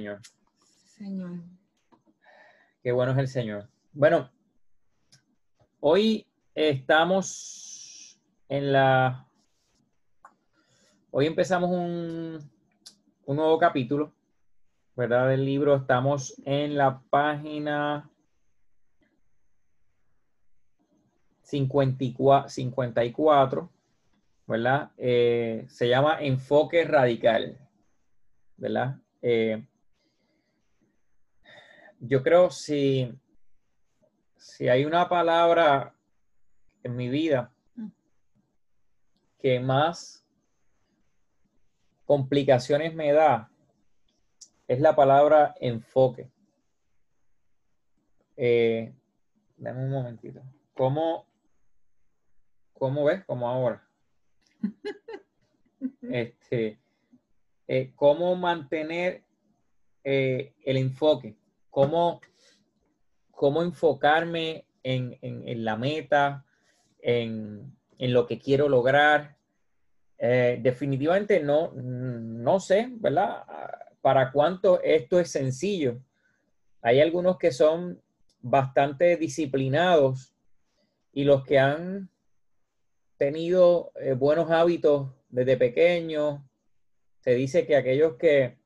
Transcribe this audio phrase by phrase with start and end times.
[0.00, 0.20] Señor.
[0.86, 1.30] Señor.
[2.82, 3.68] Qué bueno es el Señor.
[3.92, 4.30] Bueno,
[5.80, 8.18] hoy estamos
[8.48, 9.28] en la...
[11.10, 12.38] Hoy empezamos un,
[13.26, 14.14] un nuevo capítulo,
[14.96, 15.28] ¿verdad?
[15.28, 15.76] Del libro.
[15.76, 18.08] Estamos en la página
[21.42, 23.70] 54, 54
[24.46, 24.92] ¿verdad?
[24.96, 27.58] Eh, se llama enfoque radical,
[28.56, 28.96] ¿verdad?
[29.20, 29.66] Eh,
[32.00, 33.12] yo creo si,
[34.36, 35.94] si hay una palabra
[36.82, 37.52] en mi vida
[39.38, 40.24] que más
[42.04, 43.50] complicaciones me da,
[44.66, 46.30] es la palabra enfoque.
[48.36, 48.92] Eh,
[49.56, 50.42] dame un momentito.
[50.74, 51.26] ¿Cómo,
[52.72, 53.24] cómo ves?
[53.24, 53.86] Como ahora.
[56.02, 56.80] este,
[57.68, 59.22] eh, ¿Cómo mantener
[60.02, 61.36] eh, el enfoque?
[61.70, 62.20] Cómo,
[63.30, 66.44] cómo enfocarme en, la meta,
[66.98, 69.36] en, lo que quiero lograr.
[70.18, 73.44] Eh, definitivamente no, no sé, ¿verdad?
[74.02, 76.00] Para cuánto esto es sencillo.
[76.82, 78.02] Hay algunos que son
[78.42, 80.34] bastante disciplinados
[81.12, 82.10] y los que han
[83.16, 86.40] tenido eh, buenos hábitos desde pequeños,
[87.20, 88.59] se dice que aquellos que,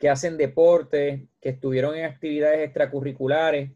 [0.00, 3.70] que hacen deporte, que estuvieron en actividades extracurriculares,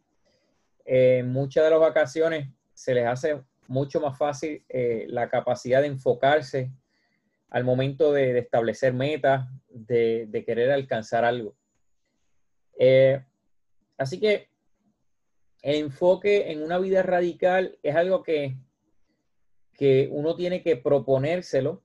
[0.86, 5.88] eh, muchas de las vacaciones se les hace mucho más fácil eh, la capacidad de
[5.88, 6.72] enfocarse
[7.50, 11.54] al momento de, establecer metas, de, querer alcanzar algo.
[12.78, 13.22] Eh,
[13.98, 14.48] así que
[15.60, 18.56] el enfoque en una vida radical es algo que,
[19.74, 21.82] que uno tiene que proponérselo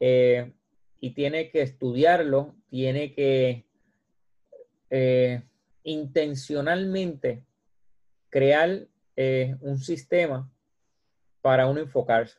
[0.00, 3.64] y tiene que estudiarlo, tiene que
[4.90, 5.42] eh,
[5.84, 7.44] intencionalmente
[8.30, 10.50] crear eh, un sistema
[11.40, 12.38] para uno enfocarse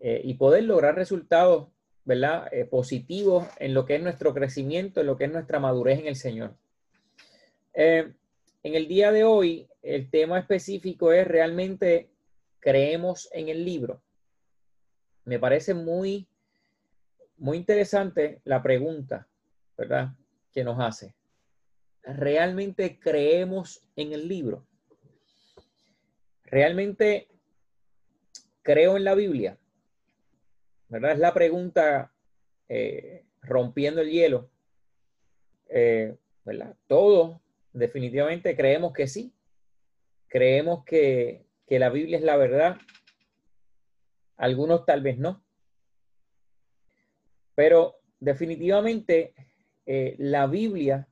[0.00, 1.68] eh, y poder lograr resultados,
[2.04, 2.50] ¿verdad?
[2.70, 6.16] positivos en lo que es nuestro crecimiento, en lo que es nuestra madurez en el
[6.16, 6.56] Señor.
[7.74, 8.14] en
[8.62, 12.10] el día de hoy, el tema específico es realmente
[12.60, 14.02] creemos en el libro.
[15.24, 16.26] Me parece muy
[17.36, 19.28] muy interesante la pregunta,
[19.76, 20.12] ¿verdad?
[20.52, 21.14] Que nos hace.
[22.02, 24.66] ¿Realmente creemos en el libro?
[26.44, 27.28] ¿Realmente
[28.62, 29.58] creo en la Biblia?
[30.88, 31.12] ¿Verdad?
[31.12, 32.12] Es la pregunta
[32.68, 34.50] eh, rompiendo el hielo.
[35.68, 36.76] Eh, ¿Verdad?
[36.86, 37.40] Todos
[37.72, 39.32] definitivamente creemos que sí.
[40.28, 42.76] Creemos que, que la Biblia es la verdad.
[44.36, 45.41] Algunos tal vez no.
[47.54, 49.34] Pero definitivamente
[49.86, 51.08] eh, la Biblia,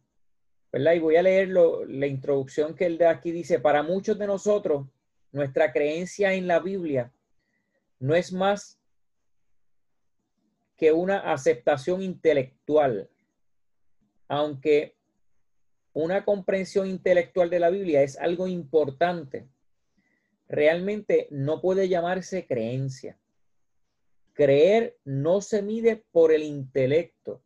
[0.73, 0.95] ¿verdad?
[0.95, 4.87] Y voy a leer la introducción que él de aquí dice, para muchos de nosotros,
[5.33, 7.13] nuestra creencia en la Biblia
[7.99, 8.81] no es más
[10.77, 13.11] que una aceptación intelectual,
[14.29, 14.97] aunque
[15.93, 19.47] una comprensión intelectual de la Biblia es algo importante,
[20.49, 23.20] realmente no puede llamarse creencia.
[24.41, 27.43] Creer no se mide por el intelecto,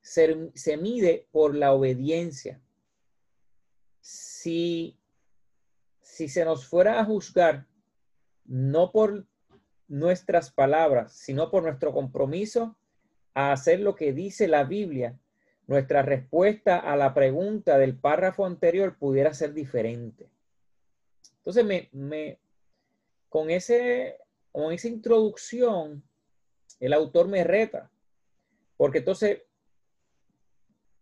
[0.00, 2.60] se, se mide por la obediencia.
[4.00, 4.96] Si,
[6.00, 7.66] si se nos fuera a juzgar,
[8.44, 9.26] no por
[9.88, 12.76] nuestras palabras, sino por nuestro compromiso
[13.34, 15.18] a hacer lo que dice la Biblia,
[15.66, 20.30] nuestra respuesta a la pregunta del párrafo anterior pudiera ser diferente.
[21.38, 22.38] Entonces, me, me,
[23.28, 24.18] con, ese,
[24.52, 26.04] con esa introducción,
[26.80, 27.90] el autor me reta.
[28.76, 29.42] Porque entonces,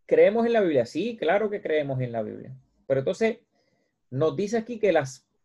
[0.06, 0.86] ¿creemos en la Biblia?
[0.86, 2.56] Sí, claro que creemos en la Biblia.
[2.86, 3.38] Pero entonces
[4.10, 4.90] nos dice aquí que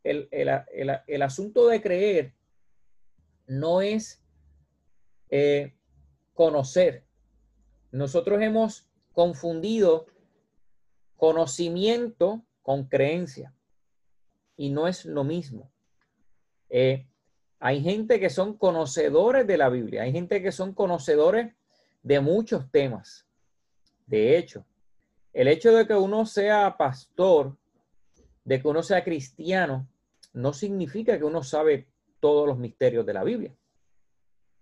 [0.03, 2.33] el, asunto de creer
[3.47, 4.23] no es
[5.29, 5.73] eh,
[6.33, 7.03] conocer.
[7.91, 10.05] Nosotros hemos confundido
[11.17, 13.53] conocimiento con creencia
[14.55, 15.71] y no es lo mismo.
[16.69, 17.07] Eh,
[17.63, 21.53] hay gente que son conocedores de la Biblia, hay gente que son conocedores
[22.01, 23.27] de muchos temas.
[24.07, 24.65] De hecho,
[25.31, 27.55] el hecho de que uno sea pastor,
[28.43, 29.87] de que uno sea cristiano,
[30.33, 31.87] no significa que uno sabe
[32.19, 33.55] todos los misterios de la Biblia.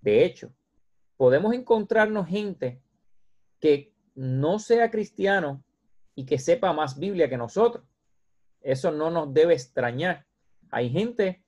[0.02, 0.52] De hecho,
[1.16, 2.82] podemos encontrarnos gente
[3.62, 5.64] que no sea cristiano
[6.16, 7.86] y que sepa más Biblia que nosotros.
[8.60, 10.26] Eso no nos debe extrañar.
[10.70, 11.42] Hay gente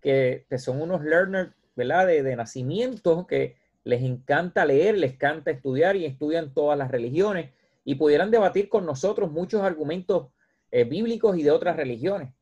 [0.00, 2.06] que, son unos learners, ¿verdad?
[2.06, 7.50] De, nacimiento, que les encanta leer, les encanta estudiar y estudian todas las religiones
[7.84, 10.28] y pudieran debatir con nosotros muchos argumentos
[10.70, 12.34] eh, bíblicos y de otras religiones.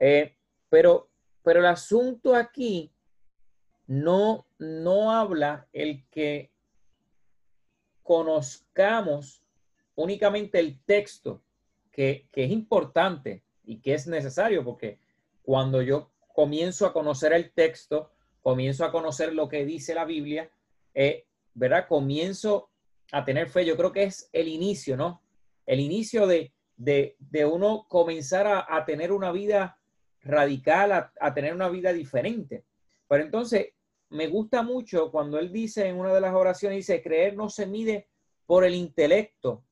[0.00, 0.34] Eh,
[0.68, 1.10] pero,
[1.42, 2.92] pero el asunto aquí
[3.86, 6.50] no, no habla el que
[8.02, 9.42] conozcamos
[9.94, 11.42] únicamente el texto,
[11.90, 14.98] que, es importante y que es necesario, porque
[15.42, 20.50] cuando yo comienzo a conocer el texto, comienzo a conocer lo que dice la Biblia,
[20.94, 21.86] eh, ¿verdad?
[21.88, 22.70] Comienzo
[23.12, 23.64] a tener fe.
[23.64, 25.22] Yo creo que es el inicio, ¿no?
[25.66, 26.52] El inicio de,
[27.46, 29.78] uno comenzar a, tener una vida
[30.22, 32.64] radical, a, a, tener una vida diferente.
[33.08, 33.68] Pero entonces,
[34.10, 37.66] me gusta mucho cuando él dice en una de las oraciones, dice, creer no se
[37.66, 38.08] mide
[38.46, 39.64] por el intelecto,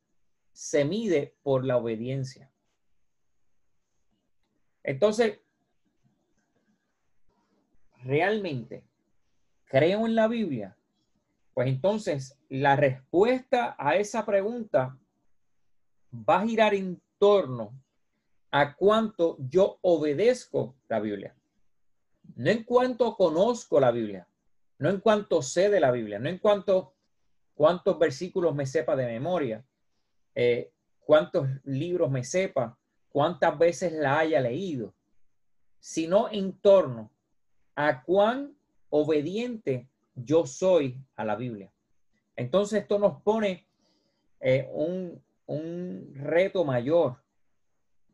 [0.53, 2.51] se mide por la obediencia.
[4.83, 5.41] Entonces,
[8.03, 8.85] realmente,
[9.65, 10.77] creo en la Biblia,
[11.55, 14.97] pues entonces la respuesta a esa pregunta
[16.13, 17.73] va a girar en torno
[18.51, 21.35] a cuánto yo obedezco la Biblia.
[22.37, 24.27] No en cuanto conozco la Biblia,
[24.79, 26.95] no en cuanto sé de la Biblia, no en cuanto
[27.55, 29.65] cuántos versículos me sepa de memoria,
[30.35, 32.79] eh, cuántos libros me sepa,
[33.11, 34.95] cuántas veces la haya leído,
[35.79, 37.11] sino en torno
[37.89, 38.55] a cuán
[38.91, 41.73] obediente yo soy a la Biblia.
[42.37, 43.67] Entonces esto nos pone
[44.41, 47.23] eh, un, un reto mayor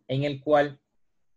[0.08, 0.80] en el cual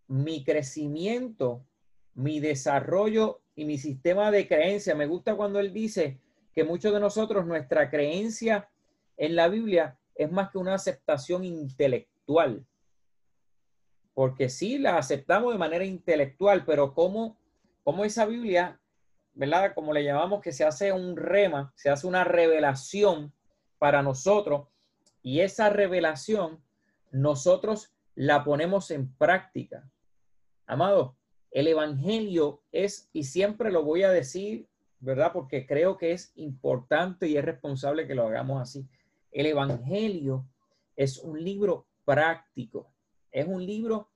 [0.08, 1.66] mi crecimiento,
[2.14, 4.96] mi desarrollo y mi sistema de creencia.
[4.96, 6.20] Me gusta cuando él dice
[6.54, 8.70] que muchos de nosotros, nuestra creencia
[9.18, 12.66] en la Biblia es más que una aceptación intelectual.
[14.14, 17.38] Porque sí, la aceptamos de manera intelectual, pero como,
[17.84, 18.80] como esa Biblia,
[19.34, 19.74] ¿verdad?
[19.74, 23.34] Como le llamamos, que se hace un rema, se hace una revelación
[23.78, 24.68] para nosotros
[25.22, 26.64] y esa revelación
[27.12, 29.90] nosotros la ponemos en práctica.
[30.66, 31.18] Amado,
[31.52, 34.68] el Evangelio es, y siempre lo voy a decir,
[35.00, 35.32] ¿verdad?
[35.34, 38.88] Porque creo que es importante y es responsable que lo hagamos así.
[39.32, 40.46] El Evangelio
[40.96, 42.92] es un libro práctico,
[43.32, 44.10] es un libro,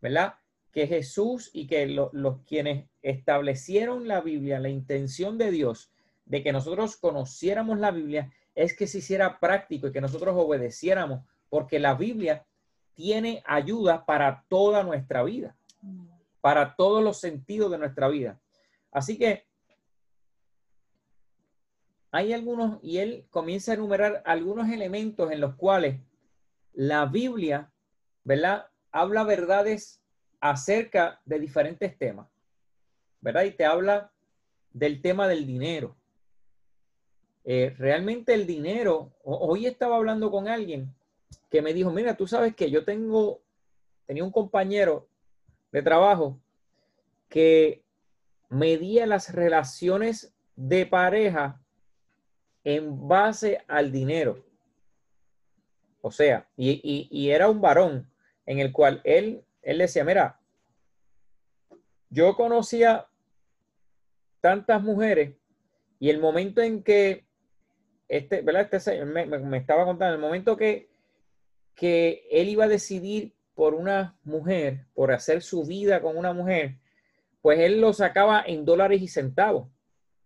[0.00, 0.34] ¿verdad?
[0.72, 5.90] Que Jesús y que los quienes establecieron la Biblia, la intención de Dios
[6.24, 11.24] de que nosotros conociéramos la Biblia, es que se hiciera práctico y que nosotros obedeciéramos,
[11.48, 12.46] porque la Biblia
[12.94, 15.56] tiene ayuda para toda nuestra vida
[16.40, 18.40] para todos los sentidos de nuestra vida.
[18.90, 19.46] Así que
[22.10, 26.00] hay algunos, y él comienza a enumerar algunos elementos en los cuales
[26.72, 27.72] la Biblia,
[28.24, 28.66] ¿verdad?
[28.90, 29.99] Habla verdades
[30.40, 32.28] acerca de diferentes temas,
[33.20, 33.44] ¿verdad?
[33.44, 34.10] Y te habla
[34.72, 35.96] del tema del dinero.
[37.44, 40.94] Eh, realmente el dinero, hoy estaba hablando con alguien
[41.50, 43.40] que me dijo, mira, tú sabes que yo tengo,
[44.06, 45.08] tenía un compañero
[45.72, 46.38] de trabajo
[47.28, 47.82] que
[48.48, 51.60] medía las relaciones de pareja
[52.64, 54.44] en base al dinero.
[56.02, 58.10] O sea, y, era un varón
[58.46, 60.40] en el cual él, él decía, mira,
[62.08, 63.06] yo conocía
[64.40, 65.36] tantas mujeres
[65.98, 67.30] y el momento en que
[68.10, 68.68] este, ¿verdad?
[68.72, 70.90] Este me, me, estaba contando, el momento que,
[71.76, 76.78] que él iba a decidir por una mujer, por hacer su vida con una mujer,
[77.40, 79.68] pues él lo sacaba en dólares y centavos,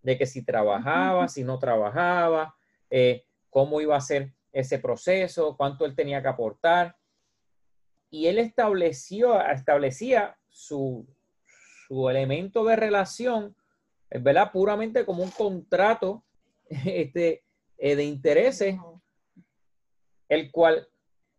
[0.00, 2.54] de que si trabajaba, si no trabajaba,
[2.88, 6.96] eh, cómo iba a ser ese proceso, cuánto él tenía que aportar.
[8.14, 11.04] Y él estableció, establecía su,
[11.88, 13.56] su elemento de relación,
[14.08, 14.52] ¿verdad?
[14.52, 16.24] Puramente como un contrato
[16.68, 17.42] este,
[17.76, 18.78] eh, de intereses,
[20.28, 20.86] el cual,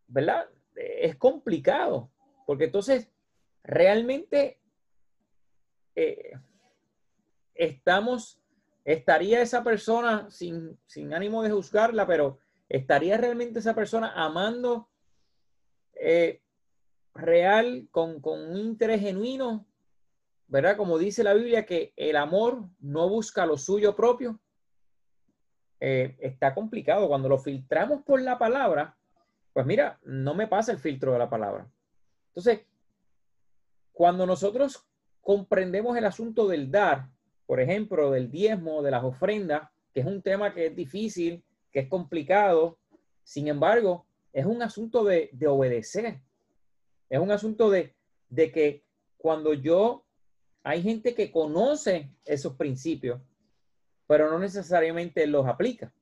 [0.07, 0.49] ¿verdad?
[0.75, 2.11] es complicado,
[2.45, 3.09] porque entonces
[3.63, 4.59] realmente
[5.95, 6.33] eh,
[7.53, 8.41] estamos,
[8.83, 10.77] estaría esa persona sin,
[11.13, 14.89] ánimo de juzgarla, pero estaría realmente esa persona amando
[15.93, 16.41] eh,
[17.15, 19.65] real, con, un interés genuino,
[20.47, 20.77] ¿verdad?
[20.77, 24.39] Como dice la Biblia, que el amor no busca lo suyo propio.
[25.79, 27.07] Eh, está complicado.
[27.07, 28.97] Cuando lo filtramos por la palabra,
[29.53, 31.67] pues mira, no me pasa el filtro de la palabra.
[32.27, 32.65] Entonces,
[33.93, 34.85] cuando nosotros
[35.21, 37.09] comprendemos el asunto del dar,
[37.45, 41.79] por ejemplo, del diezmo, de las ofrendas, que es un tema que es difícil, que
[41.79, 42.77] es complicado,
[43.23, 46.19] sin embargo, es un asunto de, obedecer.
[47.15, 47.95] Es un asunto de,
[48.27, 48.83] de que
[49.17, 50.03] cuando yo,
[50.63, 53.21] hay gente que conoce esos principios,
[54.05, 55.93] pero no necesariamente los aplica,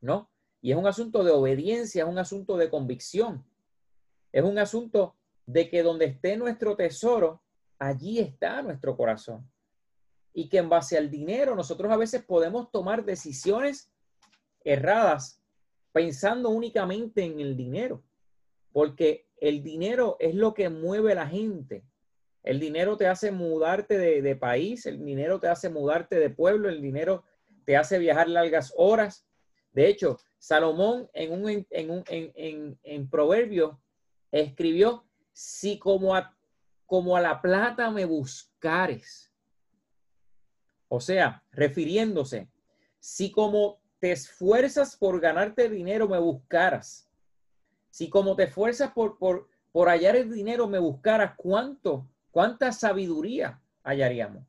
[0.00, 0.28] ¿no?
[0.60, 3.46] Y es un asunto de obediencia, es un asunto de convicción.
[4.32, 5.14] Es un asunto
[5.46, 7.40] de que donde esté nuestro tesoro,
[7.78, 9.48] allí está nuestro corazón.
[10.34, 13.88] Y que en base al dinero nosotros a veces podemos tomar decisiones
[14.64, 15.40] erradas
[15.92, 18.02] pensando únicamente en el dinero.
[18.72, 21.84] Porque el dinero es lo que mueve a la gente.
[22.42, 26.80] El dinero te hace mudarte de, país, el dinero te hace mudarte de pueblo, el
[26.80, 27.24] dinero
[27.64, 29.26] te hace viajar largas horas.
[29.72, 33.80] De hecho, Salomón en un en, un, en, en, proverbio
[34.30, 36.36] escribió, si como a,
[36.86, 39.32] como a la plata me buscares.
[40.88, 42.48] O sea, refiriéndose,
[42.98, 47.07] si como te esfuerzas por ganarte dinero me buscaras,
[47.98, 53.60] si como te esfuerzas por, por, por hallar el dinero me buscaras, ¿cuánto ¿Cuánta sabiduría
[53.82, 54.44] hallaríamos?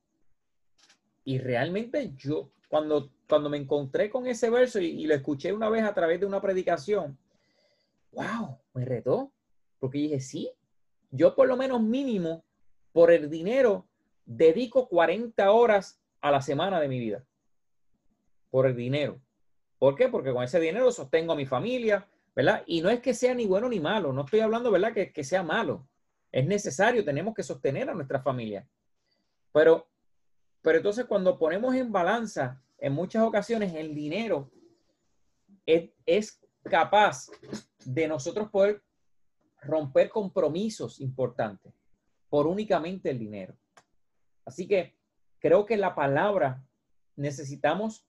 [1.26, 5.84] Y realmente yo, cuando, cuando me encontré con ese verso y, lo escuché una vez
[5.84, 7.18] a través de una predicación,
[8.12, 9.32] wow, me retó,
[9.80, 10.52] porque dije, sí,
[11.10, 12.44] yo por lo menos mínimo,
[12.94, 13.88] por el dinero,
[14.24, 17.26] dedico 40 horas a la semana de mi vida.
[18.52, 19.20] Por el dinero.
[19.80, 20.10] ¿Por qué?
[20.10, 22.06] Porque con ese dinero sostengo a mi familia,
[22.36, 22.64] ¿verdad?
[22.66, 24.94] Y no es que sea ni bueno ni malo, no estoy hablando, ¿verdad?
[24.94, 25.88] Que, que sea malo.
[26.32, 28.68] Es necesario, tenemos que sostener a nuestra familia.
[29.52, 29.88] Pero,
[30.62, 34.52] pero entonces cuando ponemos en balanza, en muchas ocasiones el dinero
[35.66, 37.28] es, es capaz
[37.86, 38.84] de nosotros poder
[39.62, 41.74] romper compromisos importantes
[42.30, 43.58] por únicamente el dinero.
[44.46, 44.96] Así que
[45.40, 46.64] creo que la palabra
[47.16, 48.06] necesitamos,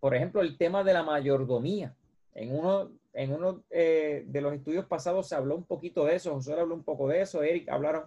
[0.00, 1.96] por ejemplo, el tema de la mayordomía.
[2.34, 6.32] En uno en uno eh, de los estudios pasados se habló un poquito de eso,
[6.34, 8.04] José habló un poco de eso, Eric hablaron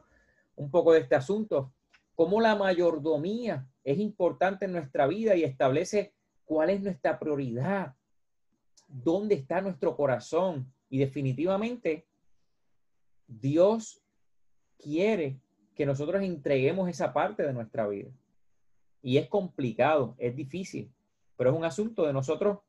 [0.56, 1.74] un poco de este asunto,
[2.16, 6.14] cómo la mayordomía es importante en nuestra vida y establece
[6.46, 7.96] cuál es nuestra prioridad,
[8.88, 10.72] dónde está nuestro corazón.
[10.90, 12.06] Y definitivamente
[13.28, 14.04] Dios
[14.78, 15.40] quiere
[15.74, 18.12] que nosotros entreguemos esa parte de nuestra vida.
[19.02, 20.92] Y es complicado, es difícil,
[21.38, 22.60] pero es un asunto de nosotros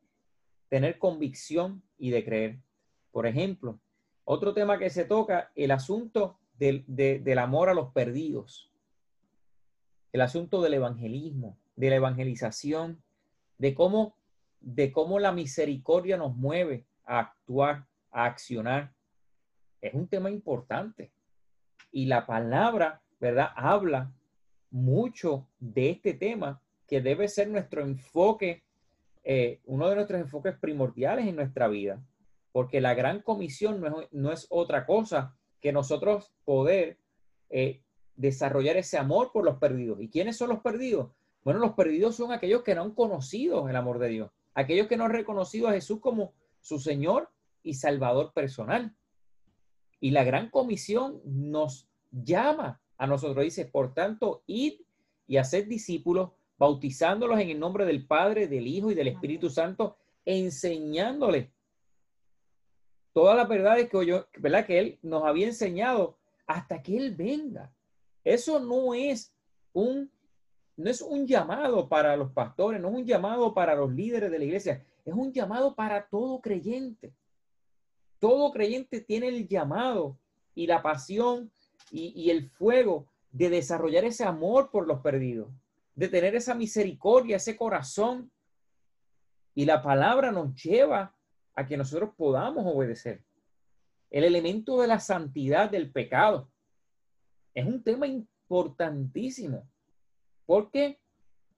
[0.68, 2.59] tener convicción y de creer.
[3.12, 3.78] Por ejemplo,
[4.25, 8.73] otro tema que se toca, el asunto del, del amor a los perdidos,
[10.12, 13.00] el asunto del evangelismo, de la evangelización,
[13.56, 14.16] de cómo,
[14.59, 18.92] de cómo la misericordia nos mueve a actuar, a accionar.
[19.80, 21.12] Es un tema importante.
[21.92, 23.50] Y la palabra, ¿verdad?
[23.54, 24.12] Habla
[24.73, 28.64] mucho de este tema que debe ser nuestro enfoque
[29.24, 32.02] eh, uno de nuestros enfoques primordiales en nuestra vida,
[32.50, 36.98] porque la gran comisión no es, otra cosa que nosotros poder
[37.50, 37.82] eh,
[38.16, 40.00] desarrollar ese amor por los perdidos.
[40.00, 41.12] ¿Y quiénes son los perdidos?
[41.44, 44.96] Bueno, los perdidos son aquellos que no han conocido el amor de Dios, aquellos que
[44.96, 47.30] no han reconocido a Jesús como su Señor
[47.62, 48.94] y Salvador personal.
[50.00, 54.74] Y la gran comisión nos llama a nosotros, dice, por tanto, id
[55.26, 56.30] y hacer discípulos
[56.62, 61.49] bautizándolos en el nombre del Padre, del Hijo y del Espíritu Santo, enseñándoles
[63.12, 64.64] todas las verdades que, yo, ¿verdad?
[64.64, 67.75] que Él nos había enseñado hasta que Él venga.
[68.23, 69.35] Eso no es
[69.73, 70.09] un,
[70.76, 74.38] no es un llamado para los pastores, no es un llamado para los líderes de
[74.38, 77.12] la iglesia, es un llamado para todo creyente.
[78.21, 80.16] Todo creyente tiene el llamado
[80.54, 81.50] y la pasión
[81.90, 85.49] y, y el fuego de desarrollar ese amor por los perdidos
[85.94, 88.30] de tener esa misericordia, ese corazón.
[89.54, 91.14] Y la palabra nos lleva
[91.54, 93.22] a que nosotros podamos obedecer.
[94.11, 96.50] El elemento de la santidad del pecado
[97.54, 99.68] es un tema importantísimo.
[100.46, 101.00] ¿Por qué?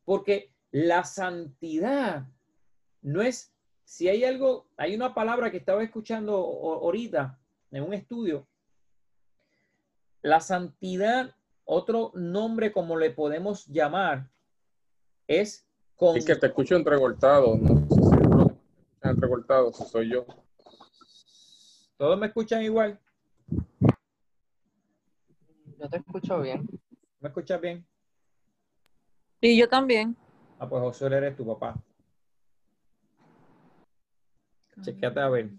[0.04, 2.26] Porque la santidad
[3.02, 3.52] no es,
[3.84, 7.38] si hay algo, hay una palabra que estaba escuchando ahorita
[7.70, 8.46] en un estudio,
[10.22, 14.30] la santidad otro nombre como le podemos llamar
[15.26, 15.66] es
[15.96, 16.16] con...
[16.16, 20.26] Es que te escucho entrecortado, no sé si entrecortado, si soy yo.
[21.96, 22.98] ¿Todos me escuchan igual?
[25.78, 26.68] Yo te escucho bien.
[27.20, 27.86] ¿Me escuchas bien?
[29.40, 30.16] Y yo también.
[30.58, 31.74] Ah, pues José eres tu papá.
[34.82, 35.50] Chequeate a ver.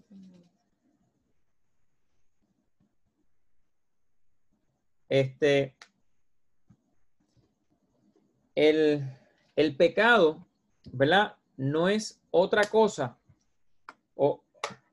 [5.08, 5.76] Este,
[8.56, 10.46] el, pecado,
[10.92, 11.36] ¿verdad?
[11.58, 13.18] No es otra cosa
[14.16, 14.42] o,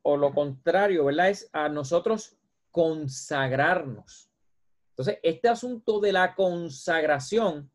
[0.03, 1.31] o lo contrario, ¿verdad?
[1.31, 2.37] Es a nosotros
[2.71, 4.29] consagrarnos.
[4.91, 7.71] Entonces, este asunto de la consagración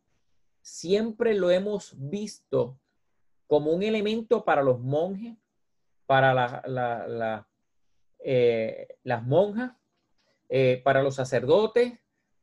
[0.61, 2.77] siempre lo hemos visto
[3.47, 5.37] como un elemento para los monjes,
[6.05, 6.61] para
[8.19, 9.71] eh, las monjas,
[10.49, 11.97] eh, para los sacerdotes,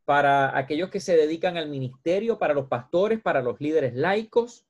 [0.04, 4.66] para aquellos que se dedican al ministerio, para los pastores, para los líderes laicos.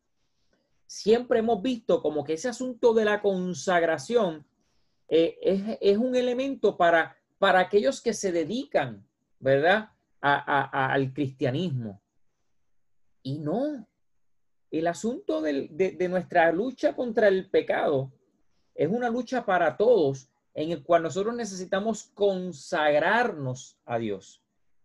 [0.87, 4.47] Siempre hemos visto como que ese asunto de la consagración
[5.09, 9.05] eh, es, un elemento para, para aquellos que se dedican,
[9.41, 9.91] ¿verdad?
[10.27, 12.01] a- al cristianismo.
[13.23, 13.87] Y no,
[14.71, 18.11] el asunto de, de nuestra lucha contra el pecado
[18.75, 24.44] es una lucha para todos en el cual nosotros necesitamos consagrarnos a Dios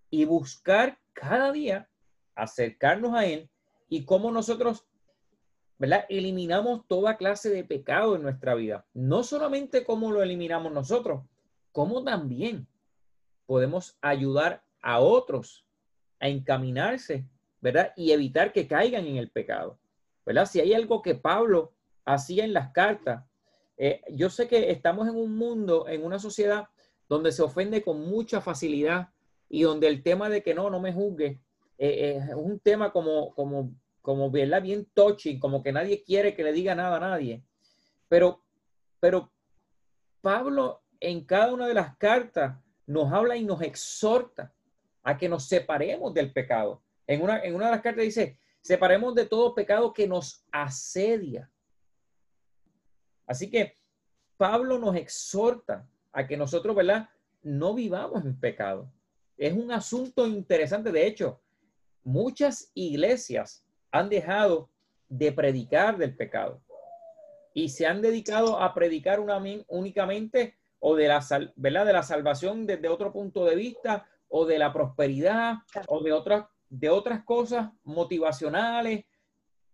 [0.10, 1.89] y buscar cada día
[2.36, 3.50] acercarnos a Él
[3.89, 4.86] y cómo nosotros,
[5.78, 6.06] ¿verdad?
[6.10, 8.86] Eliminamos toda clase de pecado en nuestra vida.
[8.94, 11.24] No solamente cómo lo eliminamos nosotros,
[11.72, 12.68] cómo también
[13.46, 15.66] podemos ayudar a otros
[16.20, 17.25] a encaminarse,
[17.62, 17.94] ¿verdad?
[17.96, 19.80] Y evitar que caigan en el pecado,
[20.25, 20.46] ¿verdad?
[20.46, 21.74] Si hay algo que Pablo
[22.06, 23.25] hacía en las cartas,
[23.78, 26.68] eh, yo sé que estamos en un mundo, en una sociedad
[27.08, 29.10] donde se ofende con mucha facilidad
[29.50, 31.39] y donde el tema de que no, no me juzgue,
[31.77, 34.62] eh, es un tema como, como, como, ¿verdad?
[34.62, 37.44] Bien touchy, como que nadie quiere que le diga nada a nadie.
[38.08, 38.44] Pero,
[39.00, 39.32] pero
[40.22, 44.53] Pablo en cada una de las cartas nos habla y nos exhorta
[45.03, 46.82] a que nos separemos del pecado.
[47.08, 51.50] En una, en una de las cartas dice, separemos de todo pecado que nos asedia.
[53.25, 53.75] Así que
[54.38, 57.10] Pablo nos exhorta a que nosotros, ¿verdad?
[57.41, 58.91] No vivamos en pecado.
[59.39, 60.91] Es un asunto interesante.
[60.91, 61.39] De hecho,
[62.03, 64.69] muchas iglesias han dejado
[65.08, 66.62] de predicar del pecado
[67.53, 69.22] y se han dedicado a predicar
[69.69, 71.86] únicamente o de la, ¿verdad?
[71.86, 75.55] de la salvación desde otro punto de vista o de la prosperidad
[75.88, 79.05] o de otras, de otras cosas motivacionales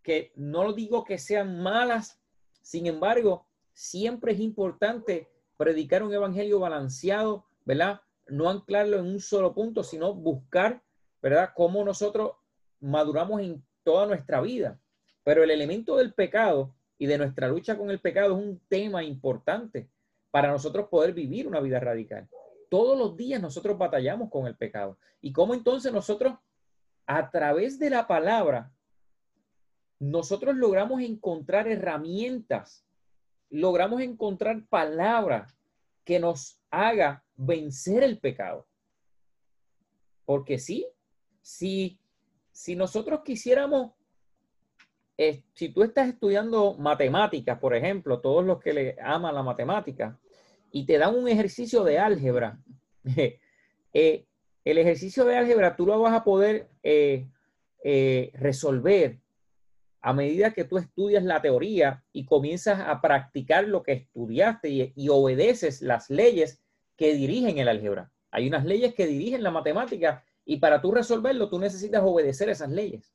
[0.03, 2.21] que no digo que sean malas,
[2.61, 8.01] sin embargo, siempre es importante predicar un evangelio balanceado, ¿verdad?
[8.27, 10.81] No anclarlo en un solo punto, sino buscar,
[11.21, 11.51] ¿verdad?
[11.55, 12.33] Cómo nosotros
[12.79, 14.79] maduramos en toda nuestra vida.
[15.23, 19.03] Pero el elemento del pecado y de nuestra lucha con el pecado es un tema
[19.03, 19.89] importante
[20.31, 22.27] para nosotros poder vivir una vida radical.
[22.69, 24.97] Todos los días nosotros batallamos con el pecado.
[25.21, 26.37] ¿Y cómo entonces nosotros,
[27.07, 28.71] a través de la palabra,
[29.99, 32.85] nosotros logramos encontrar herramientas,
[33.49, 35.57] logramos encontrar palabras
[36.03, 38.67] que nos haga vencer el pecado?
[40.25, 40.87] Porque sí,
[41.41, 41.99] si,
[42.51, 43.91] si nosotros quisiéramos
[45.17, 50.19] eh, si tú estás estudiando matemáticas, por ejemplo, todos los que le aman la matemática,
[50.71, 52.59] y te dan un ejercicio de álgebra,
[53.93, 54.27] eh,
[54.65, 57.27] el ejercicio de álgebra tú lo vas a poder eh,
[58.33, 59.19] resolver
[60.01, 65.09] a medida que tú estudias la teoría y comienzas a practicar lo que estudiaste y
[65.09, 66.61] obedeces las leyes
[66.97, 68.11] que dirigen el álgebra.
[68.31, 72.69] Hay unas leyes que dirigen la matemática y para tú resolverlo tú necesitas obedecer esas
[72.69, 73.13] leyes.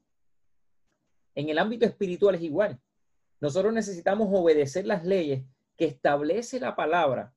[1.34, 2.80] En el ámbito espiritual es igual.
[3.40, 5.44] Nosotros necesitamos obedecer las leyes
[5.76, 7.32] que establece la palabra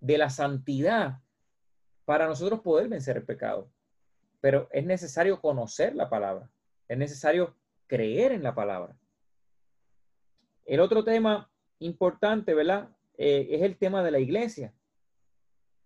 [0.00, 1.20] de la santidad
[2.04, 3.70] para nosotros poder vencer el pecado.
[4.40, 6.50] Pero es necesario conocer la palabra.
[6.88, 7.54] Es necesario
[7.86, 8.96] creer en la palabra.
[10.64, 12.88] El otro tema importante, ¿verdad?
[13.18, 14.72] Eh, es el tema de la iglesia,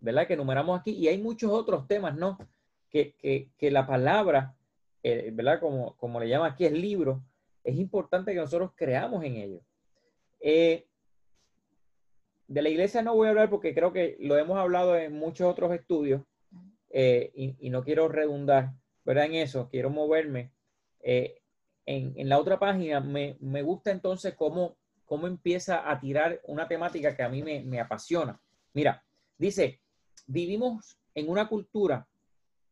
[0.05, 0.27] ¿verdad?
[0.27, 0.93] Que enumeramos aquí.
[0.93, 2.39] Y hay muchos otros temas, ¿no?
[2.91, 4.55] Que, que, que la palabra
[5.07, 5.61] eh, ¿verdad?
[5.61, 7.23] Como, como le llama aquí el libro,
[7.63, 9.61] es importante que nosotros creamos en ello.
[10.41, 10.87] Eh,
[12.49, 15.47] de la iglesia no voy a hablar porque creo que lo hemos hablado en muchos
[15.47, 16.23] otros estudios
[16.91, 18.73] eh, y, no quiero redundar,
[19.05, 19.27] ¿verdad?
[19.27, 20.53] En eso, quiero moverme.
[21.01, 21.35] En,
[21.85, 27.15] en, la otra página me, me, gusta entonces cómo, cómo empieza a tirar una temática
[27.15, 28.41] que a mí me, me apasiona.
[28.73, 29.05] Mira,
[29.37, 29.81] dice,
[30.27, 32.07] vivimos en una cultura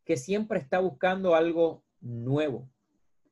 [0.05, 2.69] que siempre está buscando algo nuevo,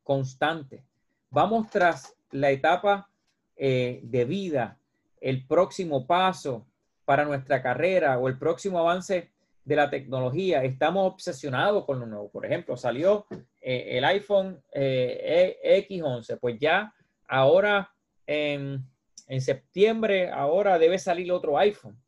[0.05, 0.85] constante.
[1.31, 3.09] Vamos tras la etapa
[3.57, 4.79] eh, de vida,
[5.21, 6.67] el próximo paso
[7.05, 9.31] para nuestra carrera o el próximo avance
[9.65, 10.63] de la tecnología.
[10.65, 12.31] Estamos obsesionados con lo nuevo.
[12.31, 13.27] Por ejemplo, salió
[13.61, 16.95] eh, el iPhone eh, X11, pues ya
[17.27, 17.93] ahora
[18.27, 18.85] en,
[19.27, 22.01] en septiembre, ahora debe salir otro iPhone.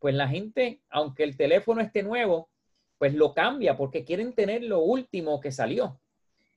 [0.00, 2.50] Pues la gente, aunque el teléfono esté nuevo,
[2.98, 6.00] pues lo cambia porque quieren tener lo último que salió.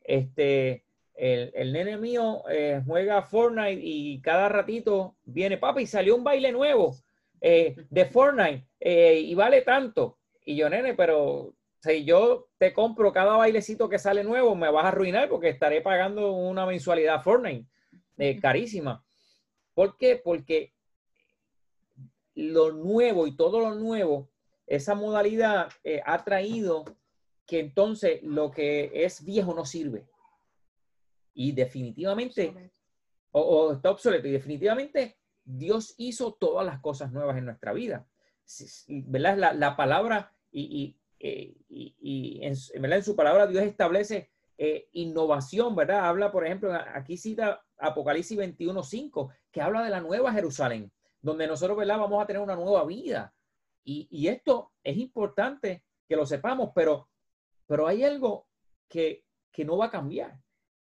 [0.03, 0.83] Este,
[1.15, 6.51] el, el nene mío eh, juega Fortnite y cada ratito viene, papi, salió un baile
[6.51, 6.95] nuevo
[7.39, 10.17] eh, de Fortnite eh, y vale tanto.
[10.45, 14.85] Y yo, nene, pero si yo te compro cada bailecito que sale nuevo, me vas
[14.85, 17.67] a arruinar porque estaré pagando una mensualidad Fortnite
[18.41, 19.03] carísima.
[19.73, 20.21] ¿Por qué?
[20.23, 20.73] Porque
[22.35, 24.29] lo nuevo y todo lo nuevo,
[24.67, 26.85] esa modalidad eh, ha traído
[27.45, 30.07] que entonces lo que es viejo no sirve.
[31.33, 32.71] Y definitivamente,
[33.31, 38.07] o, o está obsoleto, y definitivamente Dios hizo todas las cosas nuevas en nuestra vida.
[38.87, 39.37] ¿Verdad?
[39.37, 42.99] La, la palabra y, y, eh, y- y en, ¿verdad?
[42.99, 46.05] en su palabra Dios establece eh, innovación, ¿verdad?
[46.07, 50.91] Habla, por ejemplo, aquí cita Apocalipsis 21.5, que habla de la nueva Jerusalén,
[51.23, 51.97] donde nosotros, ¿verdad?
[51.97, 53.33] Vamos a tener una nueva vida.
[53.85, 57.09] Y, esto es importante que lo sepamos, pero,
[57.65, 58.47] pero hay algo
[58.87, 60.37] que, que no va a cambiar.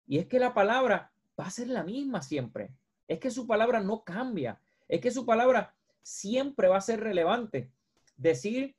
[0.07, 2.71] Y es que la palabra va a ser la misma siempre.
[3.07, 4.61] Es que su palabra no cambia.
[4.89, 7.71] Es que su palabra siempre va a ser relevante.
[8.17, 8.77] Decir,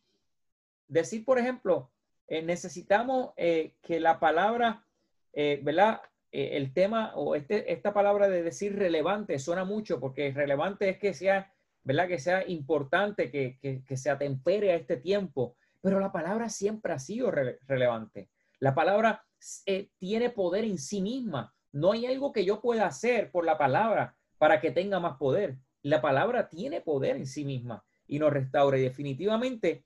[0.87, 1.91] decir por ejemplo,
[2.27, 4.85] eh, necesitamos eh, que la palabra,
[5.33, 6.01] eh, ¿verdad?
[6.31, 10.97] Eh, el tema o este, esta palabra de decir relevante suena mucho porque relevante es
[10.97, 12.07] que sea, ¿verdad?
[12.07, 15.55] Que sea importante, que, que, se atempere a este tiempo.
[15.81, 18.29] Pero la palabra siempre ha sido rele- relevante.
[18.59, 19.25] La palabra
[19.65, 21.53] eh, tiene poder en sí misma.
[21.73, 25.57] No hay algo que yo pueda hacer por la palabra para que tenga más poder.
[25.81, 28.77] La palabra tiene poder en sí misma y nos restaura.
[28.77, 29.83] Definitivamente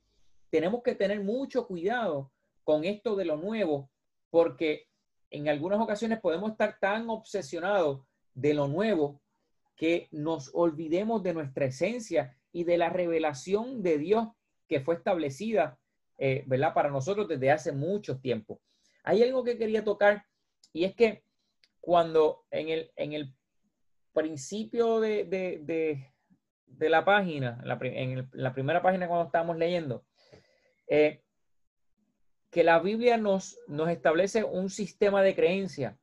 [0.50, 2.32] tenemos que tener mucho cuidado
[2.64, 3.90] con esto de lo nuevo,
[4.30, 4.85] porque
[5.30, 8.00] en algunas ocasiones podemos estar tan obsesionados
[8.34, 9.20] de lo nuevo
[9.76, 14.28] que nos olvidemos de nuestra esencia y de la revelación de Dios
[14.68, 15.78] que fue establecida,
[16.18, 16.74] eh, ¿verdad?
[16.74, 18.60] Para nosotros desde hace mucho tiempo.
[19.04, 20.24] Hay algo que quería tocar
[20.72, 21.22] y es que
[21.80, 22.68] cuando en
[23.12, 23.34] el,
[24.12, 26.10] principio de,
[26.78, 30.04] la página, en la primera página cuando estábamos leyendo,
[30.88, 31.22] eh,
[32.56, 35.98] que la Biblia nos, nos establece un sistema de creencia,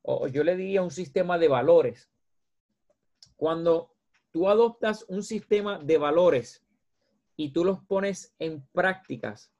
[0.00, 2.08] o yo le diría un sistema de valores.
[3.36, 3.94] Cuando
[4.30, 6.64] tú adoptas un sistema de valores
[7.36, 9.52] y tú los pones en prácticas,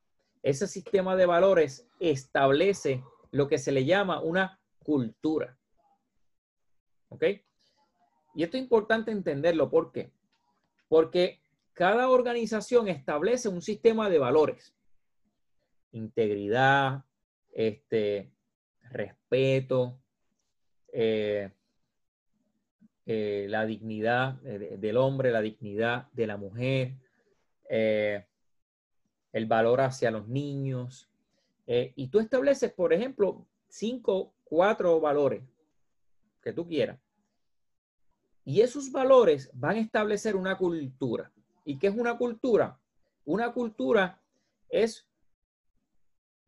[0.42, 5.58] ese sistema de valores establece lo que se le llama una cultura.
[7.10, 7.22] ¿Ok?
[8.34, 9.68] Y esto es importante entenderlo.
[9.68, 9.92] ¿Por?
[10.88, 11.42] Porque
[11.74, 14.74] cada organización establece un sistema de valores.
[15.92, 17.04] Integridad,
[17.52, 18.30] este,
[18.90, 19.98] respeto,
[20.92, 21.50] eh,
[23.06, 26.94] eh, la dignidad de- de- del hombre, la dignidad de la mujer,
[27.68, 28.26] eh,
[29.32, 31.08] el valor hacia los niños.
[31.70, 35.42] y tú estableces, por ejemplo, cinco, cuatro valores
[36.40, 36.98] que tú quieras.
[38.42, 41.30] Y esos valores van a establecer una cultura.
[41.66, 42.80] ¿Y qué es una cultura?
[43.26, 44.18] Una cultura
[44.70, 45.06] es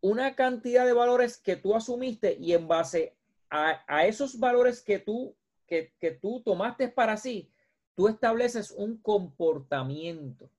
[0.01, 3.17] una cantidad de valores que tú asumiste y en base
[3.51, 5.35] a, a esos valores que tú,
[5.67, 7.51] que, que tú tomaste para sí,
[7.95, 10.51] tú estableces un comportamiento.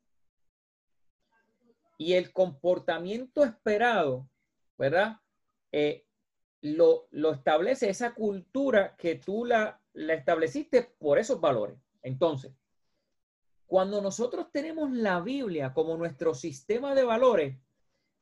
[1.97, 4.27] Y el comportamiento esperado,
[4.77, 5.19] ¿verdad?
[5.71, 6.05] Eh,
[6.61, 11.77] lo, lo establece esa cultura que tú la, la estableciste por esos valores.
[12.03, 12.51] Entonces,
[13.67, 17.57] cuando nosotros tenemos la Biblia como nuestro sistema de valores,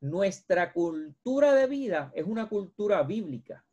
[0.01, 3.65] nuestra cultura de vida es una cultura bíblica.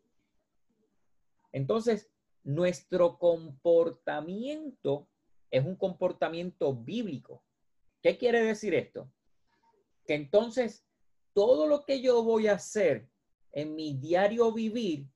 [1.52, 2.10] Entonces,
[2.42, 5.08] nuestro comportamiento
[5.50, 7.42] es un comportamiento bíblico.
[8.02, 9.10] ¿Qué quiere decir esto?
[10.06, 10.84] Que entonces
[11.32, 13.08] todo lo que yo voy a hacer
[13.52, 15.06] en mi diario vivir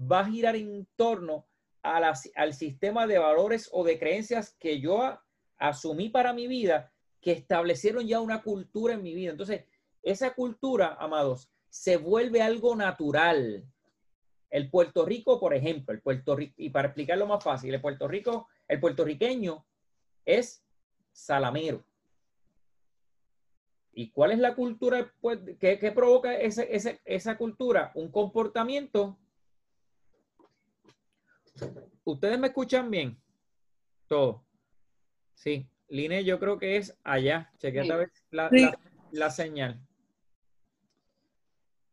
[0.00, 1.46] va a girar en torno
[1.82, 5.18] al sistema de valores o de creencias que yo
[5.56, 9.32] asumí para mi vida, que establecieron ya una cultura en mi vida.
[9.32, 9.64] Entonces,
[10.10, 13.64] esa cultura, amados, se vuelve algo natural.
[14.50, 18.08] El Puerto Rico, por ejemplo, el Puerto Rico, y para explicarlo más fácil, el Puerto
[18.08, 19.66] Rico, el puertorriqueño
[20.24, 20.64] es
[21.12, 21.84] salamero.
[23.92, 27.90] ¿Y cuál es la cultura pues, que, que provoca ese- ese- esa cultura?
[27.94, 29.18] Un comportamiento.
[32.04, 33.20] ¿Ustedes me escuchan bien?
[34.06, 34.44] Todo.
[35.34, 35.68] Sí.
[35.88, 37.52] Line, yo creo que es allá.
[37.58, 37.90] Chequea Sí.
[37.90, 38.60] a ver la, Sí.
[38.62, 38.78] la-
[39.10, 39.80] la señal.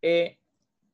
[0.07, 0.37] Eh,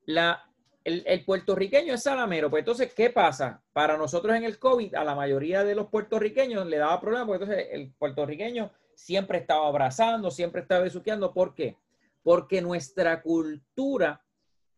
[0.06, 0.42] la,
[0.86, 2.50] el, el puertorriqueño es salamero.
[2.50, 3.62] Pues entonces, ¿qué pasa?
[3.74, 7.44] Para nosotros en el COVID, a la mayoría de los puertorriqueños le daba problemas porque
[7.44, 11.34] entonces el puertorriqueño siempre estaba abrazando, siempre estaba besuqueando.
[11.34, 11.76] ¿Por qué?
[12.24, 14.24] Porque nuestra cultura,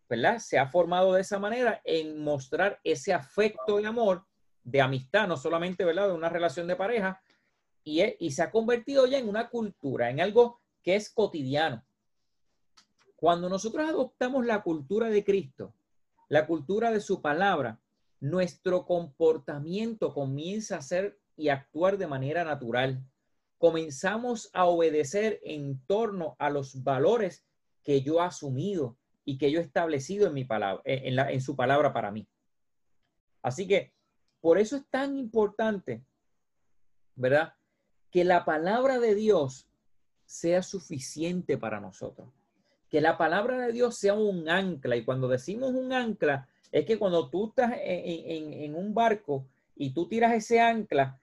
[0.09, 0.39] ¿verdad?
[0.39, 4.25] Se ha formado de esa manera en mostrar ese afecto y amor
[4.63, 6.07] de amistad, no solamente, ¿verdad?
[6.07, 7.21] De una relación de pareja,
[7.83, 11.85] y, y se ha convertido ya en una cultura, en algo que es cotidiano.
[13.23, 15.73] Cuando nosotros adoptamos la cultura de Cristo,
[16.27, 17.79] la cultura de su palabra,
[18.19, 23.01] nuestro comportamiento comienza a ser y actuar de manera natural.
[23.57, 27.45] comenzamos a obedecer en torno a los valores
[27.81, 31.39] que yo he asumido y que yo he establecido en mi palabra, en, la, en
[31.39, 32.27] su palabra para mí.
[33.41, 33.93] Así que
[34.41, 36.03] por eso es tan importante,
[37.15, 37.53] ¿verdad?
[38.11, 39.69] Que la palabra de Dios
[40.25, 42.42] sea suficiente para nosotros.
[42.93, 44.95] Que la palabra de Dios sea un ancla.
[44.95, 49.95] Y cuando decimos un ancla, es que cuando tú estás en, en un barco y
[49.95, 51.19] tú tiras ese ancla,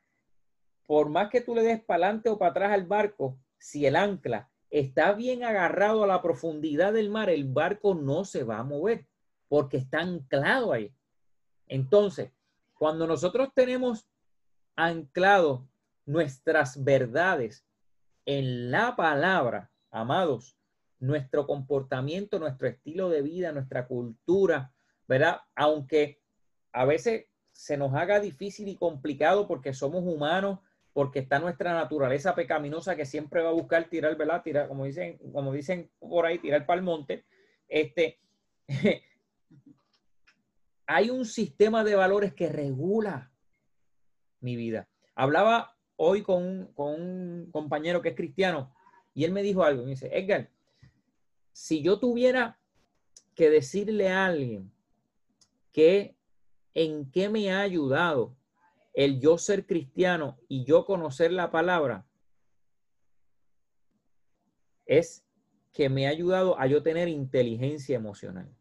[0.85, 3.95] por más que tú le des para adelante o para atrás al barco, si el
[3.95, 8.65] ancla está bien agarrado a la profundidad del mar, el barco no se va a
[8.65, 9.07] mover
[9.47, 10.93] porque está anclado ahí.
[11.69, 12.33] Entonces,
[12.75, 14.09] cuando nosotros tenemos
[14.75, 15.69] anclado
[16.05, 17.65] nuestras verdades
[18.27, 20.57] en la palabra, amados,
[21.01, 24.73] nuestro comportamiento, nuestro estilo de vida, nuestra cultura,
[25.09, 25.41] ¿verdad?
[25.57, 26.21] Aunque
[26.73, 30.61] a veces se nos haga difícil y complicado porque somos humanos
[30.93, 34.43] porque está nuestra naturaleza pecaminosa que siempre va a buscar tirar, ¿verdad?
[34.43, 37.25] Tirar, como dicen, como dicen por ahí, tirar para el monte.
[37.69, 38.19] Este,
[40.87, 43.31] hay un sistema de valores que regula
[44.41, 44.89] mi vida.
[45.15, 48.75] Hablaba hoy con un, con un compañero que es cristiano
[49.15, 49.85] y él me dijo algo.
[49.85, 50.51] Me dice, Edgar,
[51.53, 52.59] si yo tuviera
[53.35, 54.73] que decirle a alguien
[55.73, 56.17] que
[56.75, 58.37] en qué me ha ayudado
[58.93, 62.07] el yo ser cristiano y yo conocer la palabra
[64.87, 65.25] es
[65.73, 68.53] que me ha ayudado a yo tener inteligencia emocional.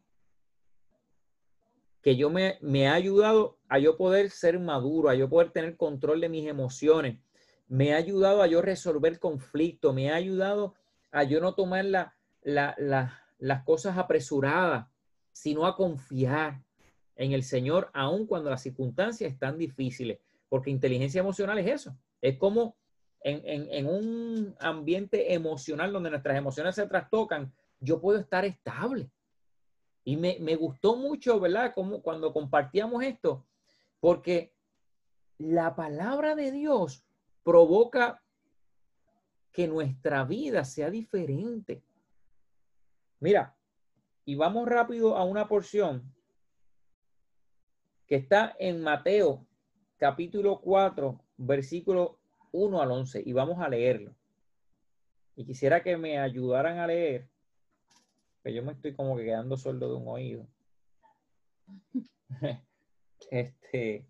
[2.02, 5.76] Que yo me, me ha ayudado a yo poder ser maduro, a yo poder tener
[5.76, 7.18] control de mis emociones.
[7.66, 10.74] Me ha ayudado a yo resolver conflictos, me ha ayudado
[11.10, 14.86] a yo no tomar la, las cosas apresuradas,
[15.32, 16.62] sino a confiar
[17.16, 21.96] en el Señor, aun cuando las circunstancias están difíciles, porque inteligencia emocional es eso.
[22.20, 22.76] Es como
[23.22, 29.10] en, un ambiente emocional donde nuestras emociones se trastocan, yo puedo estar estable.
[30.04, 31.74] Y me, me gustó mucho, ¿verdad?
[31.74, 33.44] Como cuando compartíamos esto,
[34.00, 34.54] porque
[35.38, 37.04] la palabra de Dios
[37.42, 38.22] provoca
[39.52, 41.82] que nuestra vida sea diferente.
[43.20, 43.54] Mira,
[44.24, 46.10] y vamos rápido a una porción
[48.06, 49.46] que está en Mateo
[49.98, 52.18] capítulo 4, versículo
[52.52, 54.16] 1 al 11, y vamos a leerlo.
[55.36, 57.28] Y quisiera que me ayudaran a leer,
[58.42, 60.46] que yo me estoy como que quedando sordo de un oído.
[63.30, 64.06] este.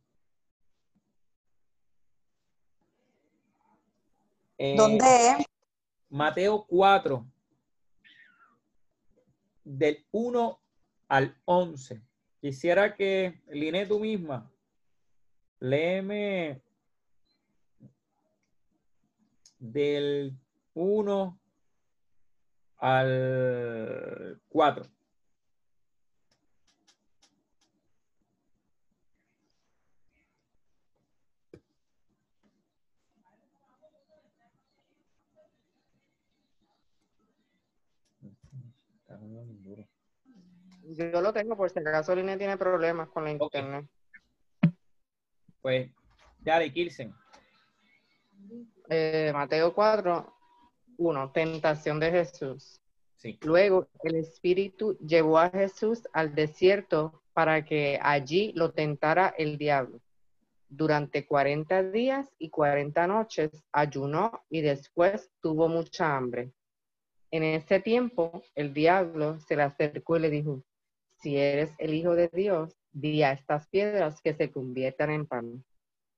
[4.56, 5.46] Eh, ¿Dónde
[6.10, 7.26] Mateo 4,
[9.64, 10.60] del 1
[11.08, 12.00] al 11.
[12.40, 14.50] Quisiera que, Liné, tú misma,
[15.58, 16.62] léeme
[19.58, 20.36] del
[20.74, 21.40] 1
[22.78, 24.99] al 4.
[40.96, 43.86] Yo lo tengo por si acaso Línea tiene problemas con la internet.
[45.62, 45.90] Pues,
[46.40, 47.14] dale, Kilsen.
[48.88, 50.34] Eh, Mateo 4,
[50.96, 52.80] 1, tentación de Jesús.
[53.16, 53.38] Sí.
[53.42, 60.00] Luego el Espíritu llevó a Jesús al desierto para que allí lo tentara el diablo.
[60.68, 66.52] Durante 40 días y 40 noches ayunó y después tuvo mucha hambre.
[67.30, 70.64] En ese tiempo el diablo se le acercó y le dijo,
[71.20, 75.64] si eres el Hijo de Dios, di a estas piedras que se conviertan en pan.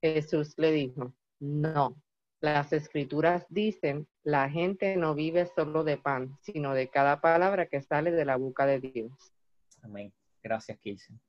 [0.01, 1.97] Jesús le dijo, no,
[2.41, 7.83] las escrituras dicen, la gente no vive solo de pan, sino de cada palabra que
[7.83, 9.13] sale de la boca de Dios.
[9.83, 10.13] Amén.
[10.43, 11.21] Gracias, Kilsen.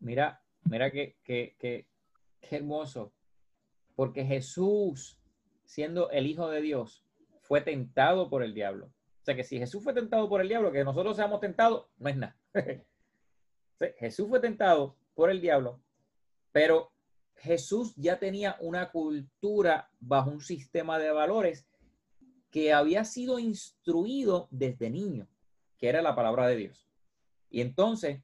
[0.00, 1.86] Mira, mira qué, qué, qué,
[2.40, 3.12] qué hermoso,
[3.94, 5.20] porque Jesús,
[5.64, 7.04] siendo el Hijo de Dios,
[7.40, 8.86] fue tentado por el diablo.
[8.86, 12.08] O sea que si Jesús fue tentado por el diablo, que nosotros seamos tentados, no
[12.08, 12.36] es nada.
[13.98, 15.80] Jesús fue tentado por el diablo,
[16.52, 16.92] pero
[17.36, 21.66] Jesús ya tenía una cultura bajo un sistema de valores
[22.50, 25.26] que había sido instruido desde niño,
[25.78, 26.88] que era la palabra de Dios.
[27.50, 28.22] Y entonces,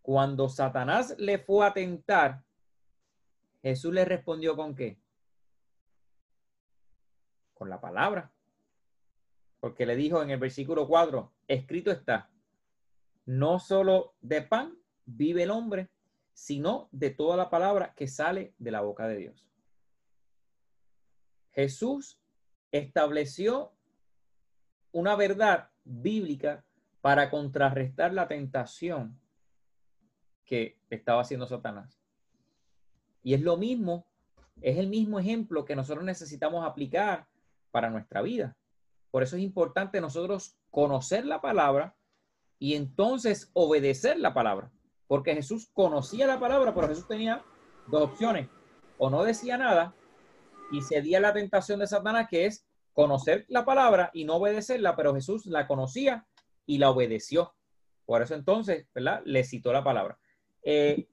[0.00, 2.44] cuando Satanás le fue a tentar,
[3.62, 4.98] Jesús le respondió con qué?
[7.52, 8.34] Con la palabra
[9.64, 12.30] porque le dijo en el versículo 4, escrito está,
[13.26, 15.90] no solo de pan vive el hombre,
[16.32, 19.46] sino de toda la palabra que sale de la boca de Dios.
[21.52, 22.18] Jesús
[22.72, 23.72] estableció
[24.90, 26.64] una verdad bíblica
[27.00, 29.20] para contrarrestar la tentación
[30.44, 32.00] que estaba haciendo Satanás.
[33.22, 34.06] Y es lo mismo,
[34.60, 37.26] es el mismo ejemplo que nosotros necesitamos aplicar
[37.70, 38.56] para nuestra vida.
[39.10, 41.96] Por eso es importante nosotros conocer la palabra
[42.58, 44.70] y entonces obedecer la palabra.
[45.06, 47.44] Porque Jesús conocía la palabra, pero Jesús tenía
[47.88, 48.48] dos opciones.
[48.98, 49.94] O no decía nada
[50.70, 55.14] y cedía la tentación de Satanás, que es conocer la palabra y no obedecerla, pero
[55.14, 56.26] Jesús la conocía
[56.66, 57.54] y la obedeció.
[58.06, 59.22] Por eso entonces, ¿verdad?
[59.24, 60.18] Le citó la palabra.
[60.62, 61.08] Eh,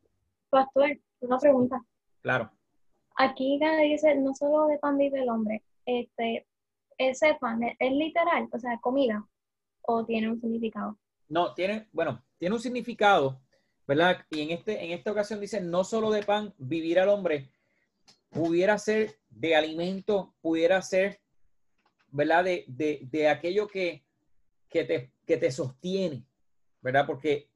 [0.49, 1.83] Pastor, una pregunta.
[2.21, 2.51] Claro.
[3.17, 6.47] Aquí dice, no solo de pan vive el hombre, este,
[6.97, 9.27] ese pan es literal, o sea, comida,
[9.81, 10.97] o tiene un significado.
[11.31, 13.41] No, tiene, bueno, tiene un significado,
[13.87, 14.25] ¿verdad?
[14.29, 17.49] Y en, este, en esta ocasión dice, no solo de pan vivir al hombre,
[18.29, 21.21] pudiera ser de alimento, pudiera ser,
[22.09, 22.43] ¿verdad?
[22.43, 24.03] De, de, de aquello que,
[24.67, 26.25] que, te, que te sostiene,
[26.81, 27.05] ¿verdad?
[27.07, 27.49] Porque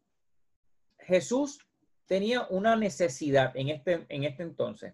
[0.99, 1.59] Jesús
[2.05, 4.93] tenía una necesidad en este, en este entonces.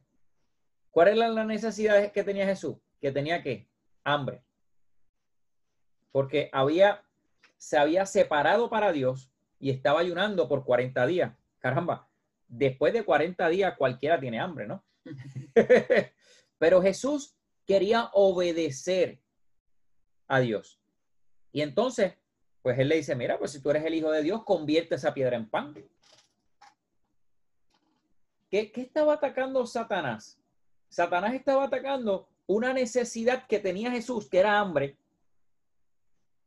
[0.90, 2.78] ¿Cuál era la necesidad que tenía Jesús?
[3.00, 3.70] Que tenía que
[4.04, 4.44] hambre.
[6.12, 7.06] Porque había,
[7.62, 11.32] se había separado para Dios y estaba ayunando por 40 días.
[11.60, 12.10] Caramba,
[12.48, 14.84] después de 40 días cualquiera tiene hambre, ¿no?
[16.58, 19.22] Pero Jesús quería obedecer
[20.28, 20.82] a Dios.
[21.52, 22.16] Y entonces,
[22.64, 25.14] pues él le dice, mira, pues si tú eres el hijo de Dios, convierte esa
[25.14, 25.76] piedra en pan.
[28.50, 30.42] ¿Qué, estaba atacando Satanás?
[30.90, 34.98] Satanás estaba atacando una necesidad que tenía Jesús, que era hambre,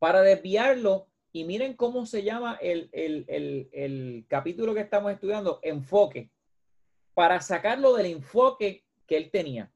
[0.05, 1.07] para desviarlo.
[1.33, 6.31] Y miren cómo se llama el, el capítulo que estamos estudiando, enfoque,
[7.15, 9.73] para sacarlo del enfoque que él tenía.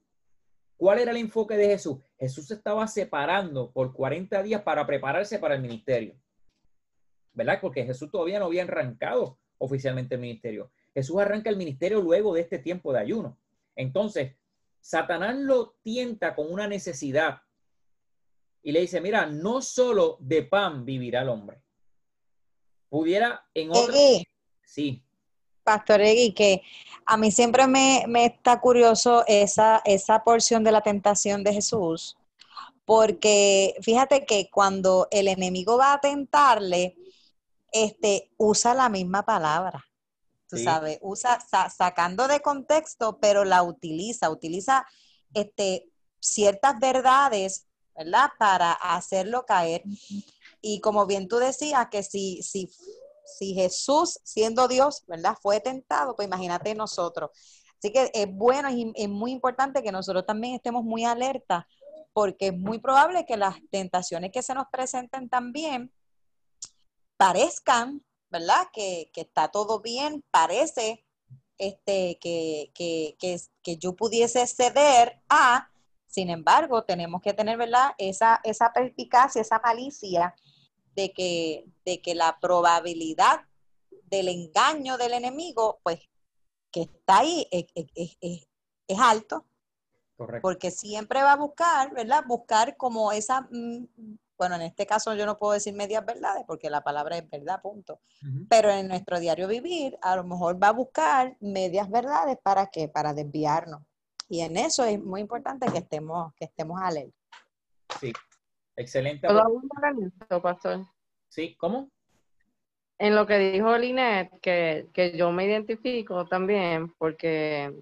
[0.76, 2.00] ¿Cuál era el enfoque de Jesús?
[2.18, 6.14] Jesús estaba separando por 40 días para prepararse para el ministerio.
[7.32, 7.58] ¿Verdad?
[7.62, 10.70] Porque Jesús todavía no había arrancado oficialmente el ministerio.
[10.92, 13.38] Jesús arranca el ministerio luego de este tiempo de ayuno.
[13.74, 14.36] Entonces,
[14.78, 17.40] Satanás lo tienta con una necesidad
[18.68, 21.62] y le dice, mira, no solo de pan vivirá el hombre.
[22.90, 23.94] Pudiera en otro...
[24.62, 25.02] Sí.
[25.64, 26.60] Pastor Egui, que
[27.06, 32.18] a mí siempre me, está curioso esa, esa porción de la tentación de Jesús,
[32.84, 36.94] porque fíjate que cuando el enemigo va a tentarle,
[37.72, 39.82] este, usa la misma palabra
[40.46, 44.86] tú sabes, usa, sacando de contexto, pero la utiliza, utiliza
[45.34, 47.67] este, ciertas verdades,
[47.98, 48.30] ¿verdad?
[48.38, 49.82] Para hacerlo caer.
[50.60, 52.70] Y como bien tú decías, que si, si,
[53.24, 55.36] si Jesús, siendo Dios, ¿verdad?
[55.42, 57.30] Fue tentado, pues imagínate nosotros.
[57.78, 61.64] Así que es bueno y es muy importante que nosotros también estemos muy alertas,
[62.12, 65.92] porque es muy probable que las tentaciones que se nos presenten también
[67.16, 68.68] parezcan ¿verdad?
[68.72, 71.04] Que, está todo bien, parece
[71.58, 73.16] este, que, que,
[73.62, 75.70] que, yo pudiese ceder a,
[76.08, 77.92] sin embargo, tenemos que tener, ¿verdad?
[77.98, 80.34] Esa, esa perspicacia, esa malicia
[80.96, 83.42] de que, de que la probabilidad
[84.04, 86.00] del engaño del enemigo, pues,
[86.72, 89.46] que está ahí, es, es alto.
[90.16, 90.42] Correcto.
[90.42, 92.24] Porque siempre va a buscar, ¿verdad?
[92.26, 93.86] Buscar como esa mm,
[94.38, 97.60] bueno, en este caso yo no puedo decir medias verdades porque la palabra es verdad,
[97.60, 98.00] punto.
[98.48, 102.88] Pero en nuestro diario vivir, a lo mejor va a buscar medias verdades para qué,
[102.88, 103.82] para desviarnos.
[104.28, 107.16] Y en eso es muy importante que estemos, que estemos alerta.
[107.98, 108.12] Sí,
[108.76, 109.26] excelente.
[110.42, 110.86] pastor?
[111.28, 111.90] Sí, ¿cómo?
[112.98, 117.72] En lo que dijo Linet, que, que yo me identifico también, porque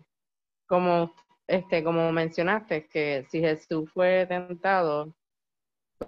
[0.67, 1.13] como,
[1.47, 5.15] este, como mencionaste, que si Jesús fue tentado,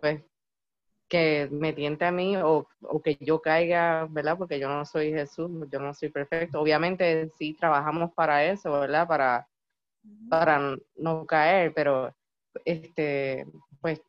[0.00, 0.22] pues
[1.08, 2.68] que me tiente a mí o,
[3.02, 4.36] que yo caiga, ¿verdad?
[4.36, 6.60] Porque yo no soy Jesús, yo no soy perfecto.
[6.60, 9.08] Obviamente sí trabajamos para eso, ¿verdad?
[9.08, 9.48] Para,
[10.28, 12.14] para no caer, pero
[12.64, 13.46] este,
[13.80, 14.00] pues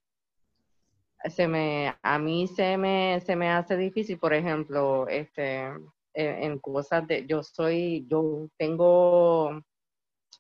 [1.26, 5.70] se me, a mí se me, se me hace difícil, por ejemplo, este,
[6.14, 9.62] en, cosas de, yo soy, yo tengo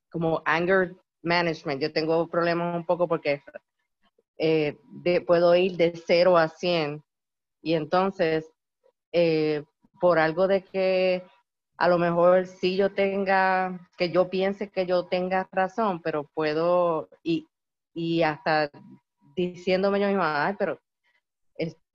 [0.09, 3.41] como anger management, yo tengo problemas un poco porque
[4.37, 4.77] eh,
[5.27, 7.03] puedo ir de 0 a 100
[7.61, 8.49] y entonces
[9.11, 9.63] eh,
[9.99, 11.23] por algo de que
[11.79, 17.09] a lo mejor sí yo tenga, que yo piense que yo tenga razón, pero puedo,
[17.23, 17.47] y,
[17.95, 18.71] y hasta
[19.35, 20.79] diciéndome yo misma, ay, pero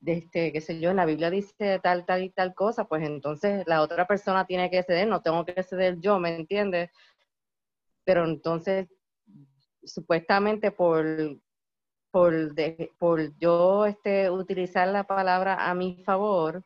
[0.07, 3.65] este, qué sé yo, en la Biblia dice tal, tal y tal cosa, pues entonces
[3.67, 6.91] la otra persona tiene que ceder, no tengo que ceder yo, ¿me entiendes?
[8.05, 8.89] Pero entonces,
[9.85, 11.07] supuestamente por
[12.13, 16.65] por, de- por yo este, utilizar la palabra a mi favor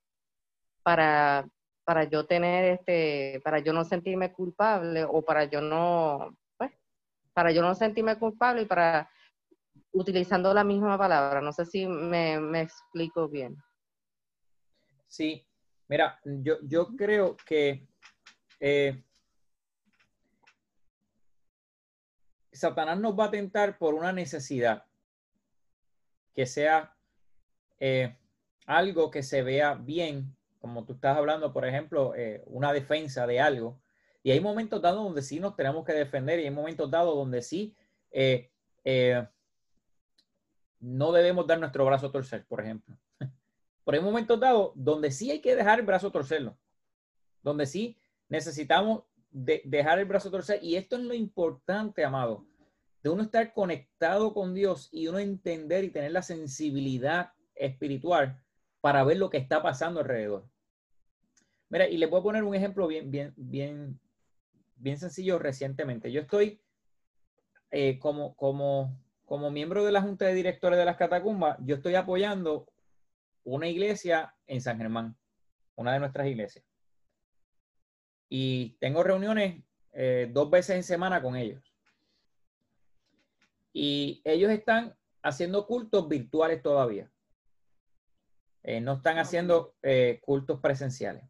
[0.82, 1.48] para,
[1.88, 6.70] para yo tener este, para yo no sentirme culpable o para yo no, pues,
[7.32, 9.10] para yo no sentirme culpable y para
[9.92, 11.40] utilizando la misma palabra.
[11.40, 13.56] No sé si me, me explico bien.
[15.06, 15.48] Sí,
[15.88, 17.88] mira, yo, yo creo que
[18.60, 19.02] eh,
[22.52, 24.84] Satanás nos va a tentar por una necesidad
[26.34, 26.94] que sea
[27.80, 28.14] eh,
[28.66, 33.40] algo que se vea bien, como tú estás hablando, por ejemplo, eh, una defensa de
[33.40, 33.80] algo.
[34.22, 37.40] Y hay momentos dados donde sí nos tenemos que defender y hay momentos dados donde
[37.42, 37.74] sí
[38.10, 38.50] eh,
[38.84, 39.26] eh,
[40.80, 42.96] no debemos dar nuestro brazo a torcer, por ejemplo.
[43.84, 46.56] Pero hay momentos dados donde sí hay que dejar el brazo torcerlo,
[47.42, 47.96] donde sí
[48.28, 50.62] necesitamos de- dejar el brazo torcer.
[50.62, 52.44] Y esto es lo importante, amado,
[53.02, 58.40] de uno estar conectado con Dios y uno entender y tener la sensibilidad espiritual
[58.88, 60.48] para ver lo que está pasando alrededor.
[61.68, 64.00] Mira, y les voy a poner un ejemplo bien, bien, bien,
[64.76, 66.10] bien sencillo recientemente.
[66.10, 66.62] Yo estoy
[67.70, 71.96] eh, como, como, como miembro de la Junta de Directores de las Catacumbas, yo estoy
[71.96, 72.66] apoyando
[73.44, 75.18] una iglesia en San Germán,
[75.76, 76.64] una de nuestras iglesias.
[78.30, 79.62] Y tengo reuniones
[79.92, 81.62] eh, dos veces en semana con ellos.
[83.74, 87.12] Y ellos están haciendo cultos virtuales todavía.
[88.62, 91.24] Eh, no están haciendo eh, cultos presenciales.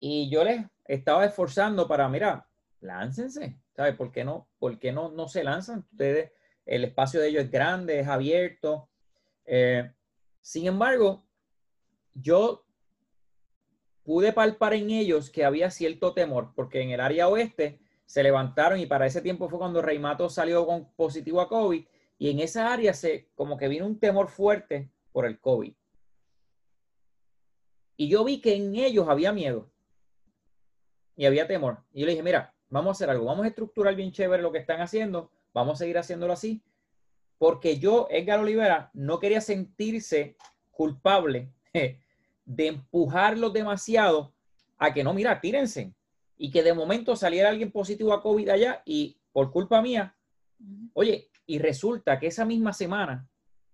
[0.00, 2.48] Y yo les estaba esforzando para, mira,
[2.80, 3.94] láncense, ¿sabes?
[3.94, 4.48] ¿Por qué no?
[4.58, 5.86] ¿Por qué no, no se lanzan?
[5.90, 6.32] Ustedes,
[6.66, 8.88] el espacio de ellos es grande, es abierto.
[9.44, 9.92] Eh,
[10.40, 11.24] sin embargo,
[12.14, 12.64] yo
[14.02, 18.78] pude palpar en ellos que había cierto temor, porque en el área oeste se levantaron
[18.78, 21.84] y para ese tiempo fue cuando Reimato salió con positivo a COVID
[22.18, 25.74] y en esa área se como que vino un temor fuerte por el COVID.
[27.96, 29.70] Y yo vi que en ellos había miedo
[31.14, 31.84] y había temor.
[31.92, 34.50] Y yo le dije, mira, vamos a hacer algo, vamos a estructurar bien chévere lo
[34.50, 36.62] que están haciendo, vamos a seguir haciéndolo así,
[37.38, 40.36] porque yo, Edgar Olivera, no quería sentirse
[40.70, 41.52] culpable
[42.44, 44.32] de empujarlos demasiado
[44.78, 45.94] a que no, mira, tírense.
[46.36, 50.16] Y que de momento saliera alguien positivo a COVID allá y por culpa mía,
[50.94, 53.28] oye, y resulta que esa misma semana,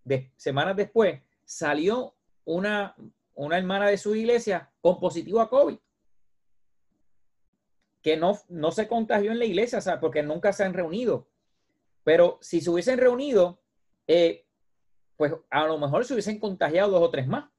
[0.04, 2.94] de, semanas después, salió una,
[3.34, 5.78] una hermana de su iglesia con positivo a COVID.
[8.02, 9.98] Que no, no se contagió en la iglesia, ¿sabes?
[9.98, 11.26] porque nunca se han reunido.
[12.04, 13.62] Pero si se hubiesen reunido,
[14.06, 14.46] eh,
[15.16, 17.50] pues a lo mejor se hubiesen contagiado dos o tres más.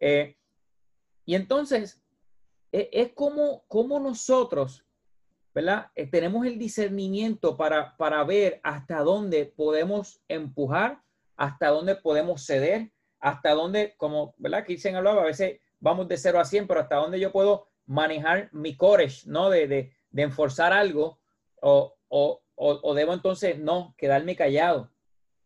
[0.00, 0.36] Eh,
[1.24, 2.02] y entonces,
[2.72, 4.84] eh, es como, como nosotros,
[5.54, 5.92] ¿verdad?
[5.94, 11.00] Eh, tenemos el discernimiento para, para ver hasta dónde podemos empujar,
[11.36, 14.64] hasta dónde podemos ceder, hasta dónde, como, ¿verdad?
[14.64, 18.48] Kirsten hablaba, a veces vamos de 0 a 100, pero hasta dónde yo puedo manejar
[18.52, 19.50] mi courage, ¿no?
[19.50, 21.18] De, de, de enforzar algo
[21.60, 24.90] o, o, o, o debo entonces no quedarme callado,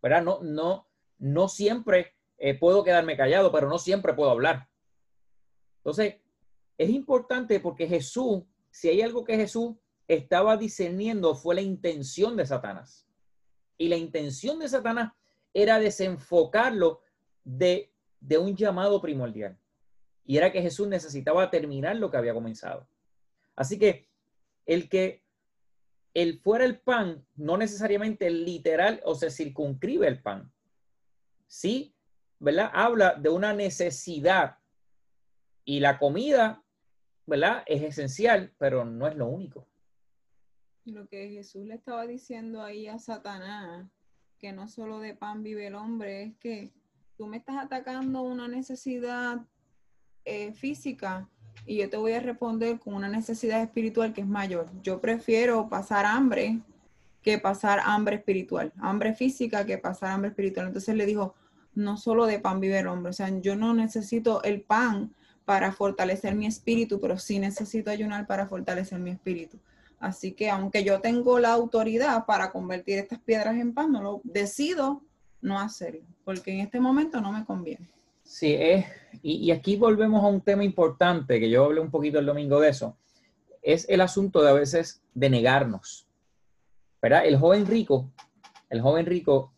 [0.03, 0.23] ¿verdad?
[0.23, 4.69] No, no, no siempre eh, puedo quedarme callado, pero no siempre puedo hablar.
[5.79, 6.17] Entonces,
[6.79, 9.77] es importante porque Jesús, si hay algo que Jesús
[10.09, 13.07] estaba discerniendo, fue la intención de Satanás.
[13.79, 15.13] Y la intención de Satanás
[15.57, 17.01] era desenfocarlo
[17.43, 17.91] de,
[18.21, 19.59] de un llamado primordial.
[20.25, 22.87] Y era que Jesús necesitaba terminar lo que había comenzado.
[23.55, 24.07] Así que
[24.67, 25.25] el que
[26.13, 30.53] el fuera el pan, no necesariamente literal o se circunscribe el pan.
[31.47, 31.95] Sí,
[32.39, 32.71] ¿verdad?
[32.75, 34.59] Habla de una necesidad
[35.65, 36.63] y la comida,
[37.25, 37.63] ¿verdad?
[37.67, 39.67] Es esencial, pero no es lo único.
[40.85, 43.87] Lo que Jesús le estaba diciendo ahí a Satanás,
[44.39, 46.73] que no solo de pan vive el hombre, es que
[47.17, 49.41] tú me estás atacando una necesidad
[50.25, 51.29] eh, física
[51.65, 54.71] y yo te voy a responder con una necesidad espiritual que es mayor.
[54.83, 56.61] Yo prefiero pasar hambre
[57.23, 60.69] que pasar hambre espiritual, hambre física que pasar hambre espiritual.
[60.69, 61.35] Entonces le dijo,
[61.75, 65.15] no solo de pan vive el hombre, o sea, yo no necesito el pan
[65.45, 69.59] para fortalecer mi espíritu, pero sí necesito ayunar para fortalecer mi espíritu.
[69.99, 74.21] Así que aunque yo tengo la autoridad para convertir estas piedras en pan, no lo
[74.25, 75.03] decido
[75.41, 77.89] no hacerlo, porque en este momento no me conviene.
[78.25, 78.85] Sí, es,
[79.23, 82.71] y, aquí volvemos a un tema importante, que yo hablé un poquito el domingo de
[82.71, 82.97] eso,
[83.63, 86.09] es el asunto de a veces de negarnos.
[87.01, 87.25] ¿Verdad?
[87.25, 88.11] El joven rico,
[88.69, 89.53] el joven rico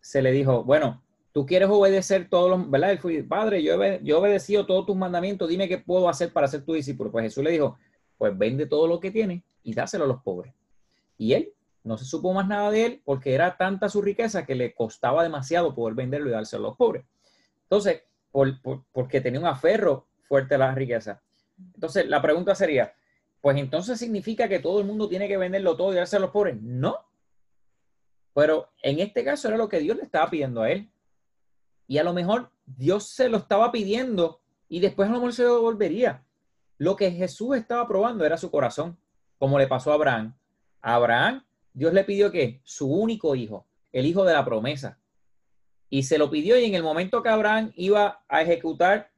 [0.00, 1.02] se le dijo, bueno,
[1.32, 2.92] tú quieres obedecer todos los, ¿verdad?
[2.92, 6.74] Él padre, yo he obedecido todos tus mandamientos, dime qué puedo hacer para ser tu
[6.74, 7.10] discípulo.
[7.10, 7.78] Pues Jesús le dijo,
[8.22, 10.54] pues vende todo lo que tienes y dáselo a los pobres.
[11.18, 11.52] Y él
[11.82, 15.24] No se supo más nada de él porque era tanta su riqueza que le costaba
[15.24, 17.04] demasiado poder venderlo y dárselo a los pobres.
[17.64, 18.60] Entonces, por-
[18.92, 21.20] porque tenía un aferro fuerte a la riqueza.
[21.74, 22.94] Entonces, la pregunta sería,
[23.40, 26.32] pues entonces significa que todo el mundo tiene que venderlo todo y dárselo a los
[26.32, 26.62] pobres.
[26.62, 26.96] No.
[28.34, 30.88] Pero en este caso era lo que Dios le estaba pidiendo a él.
[31.88, 35.42] Y a lo mejor Dios se lo estaba pidiendo y después a lo mejor se
[35.42, 36.24] lo devolvería.
[36.82, 38.98] Lo que Jesús estaba probando era su corazón,
[39.38, 40.34] como le pasó a Abraham.
[40.80, 44.98] A Abraham, Dios le pidió que su único hijo, el hijo de la promesa.
[45.88, 49.12] Y se lo pidió y en el momento que Abraham iba a ejecutar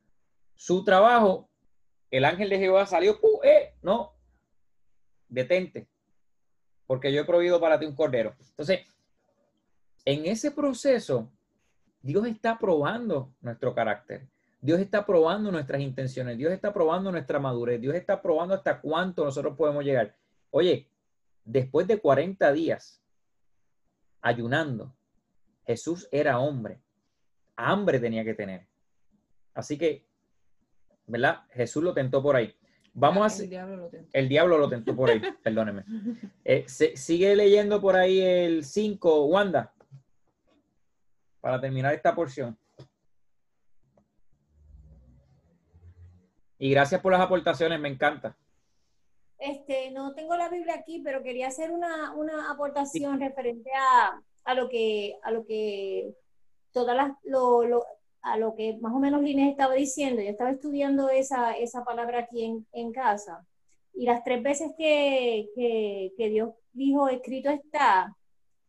[0.54, 1.48] su trabajo,
[2.10, 3.40] el ángel de Jehová salió, ¡pu!
[3.42, 3.72] ¡eh!
[3.80, 4.12] No,
[5.26, 5.88] detente,
[6.86, 8.34] porque yo he prohibido para ti un cordero.
[8.40, 8.80] Entonces,
[10.04, 11.32] en ese proceso,
[12.02, 14.28] Dios está probando nuestro carácter.
[14.64, 16.38] Dios está probando nuestras intenciones.
[16.38, 17.78] Dios está probando nuestra madurez.
[17.78, 20.16] Dios está probando hasta cuánto nosotros podemos llegar.
[20.50, 20.88] Oye,
[21.44, 23.02] después de 40 días
[24.22, 24.96] ayunando,
[25.66, 26.80] Jesús era hombre.
[27.56, 28.66] Hambre tenía que tener.
[29.52, 30.06] Así que,
[31.06, 31.42] ¿verdad?
[31.50, 32.56] Jesús lo tentó por ahí.
[32.94, 33.42] Vamos a...
[33.42, 34.08] El diablo lo tentó.
[34.14, 35.84] El diablo lo tentó por ahí, perdóneme.
[36.42, 39.74] Eh, se- sigue leyendo por ahí el 5, Wanda,
[41.42, 42.56] para terminar esta porción.
[46.58, 48.36] Y gracias por las aportaciones, me encanta.
[49.38, 54.54] Este, no tengo la Biblia aquí, pero quería hacer una, una aportación referente a, a
[54.54, 56.14] lo que, a lo que
[56.72, 57.84] todas las, lo, lo-
[58.22, 60.22] a lo que más o menos Linés estaba diciendo.
[60.22, 63.44] Yo estaba estudiando esa, esa palabra aquí en, en casa.
[63.92, 68.16] Y las tres veces que, que, que Dios dijo, escrito está,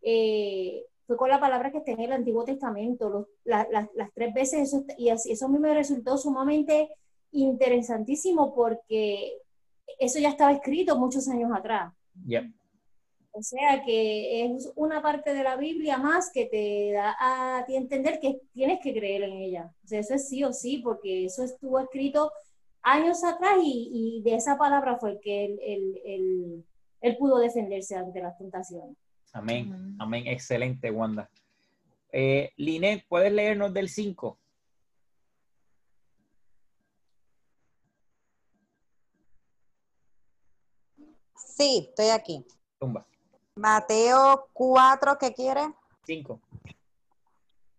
[0.02, 3.10] eh, fue con la palabra que está en el Antiguo Testamento.
[3.10, 6.90] Los- la- la- las tres veces, eso, y así- eso a mí me resultó sumamente
[7.44, 9.34] interesantísimo porque
[10.00, 11.94] eso ya estaba escrito muchos años atrás.
[12.26, 12.50] Ya.
[13.32, 17.76] O sea que es una parte de la Biblia más que te da a ti
[17.76, 19.74] entender que tienes que creer en ella.
[19.84, 22.32] O sea, eso es sí o sí, porque eso estuvo escrito
[22.82, 26.64] años atrás y, y de esa palabra fue que él, él- él-
[27.02, 28.96] él pudo defenderse ante las tentaciones.
[29.34, 29.96] Amén, Amén.
[30.00, 31.30] amén, excelente, Wanda.
[32.14, 34.38] Eh, Linet, ¿puedes leernos del 5?
[41.36, 42.46] Sí, estoy aquí.
[42.80, 43.06] Tumba.
[43.56, 45.74] Mateo 4, ¿qué quiere?
[46.06, 46.40] 5.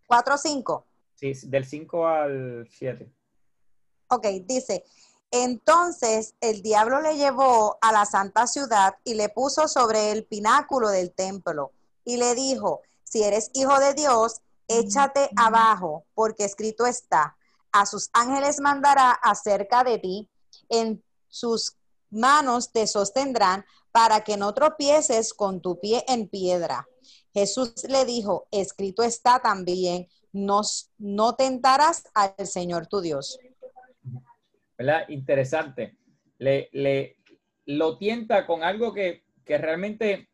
[0.07, 0.87] 4, 5.
[1.15, 3.11] Sí, del 5 al 7.
[4.09, 4.85] Ok, dice,
[5.31, 10.89] entonces el diablo le llevó a la santa ciudad y le puso sobre el pináculo
[10.89, 11.73] del templo
[12.05, 17.37] y le dijo, si eres hijo de Dios, échate abajo, porque escrito está,
[17.73, 20.29] a sus ángeles mandará acerca de ti,
[20.69, 21.77] en sus
[22.11, 26.87] manos te sostendrán para que no tropieces con tu pie en piedra.
[27.33, 30.61] Jesús le dijo, escrito está también, no,
[30.99, 33.39] no tentarás al Señor tu Dios.
[34.79, 35.09] ¿verdad?
[35.09, 35.97] Interesante.
[36.39, 37.17] Le, le
[37.65, 40.29] lo tienta con algo que, que realmente,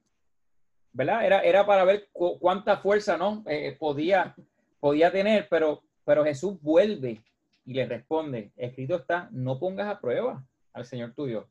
[0.92, 1.24] ¿verdad?
[1.24, 3.44] Era, era para ver cu- cuánta fuerza, ¿no?
[3.46, 4.34] Eh, podía,
[4.80, 7.22] podía tener, pero, pero Jesús vuelve
[7.64, 11.48] y le responde, escrito está, no pongas a prueba al Señor tuyo.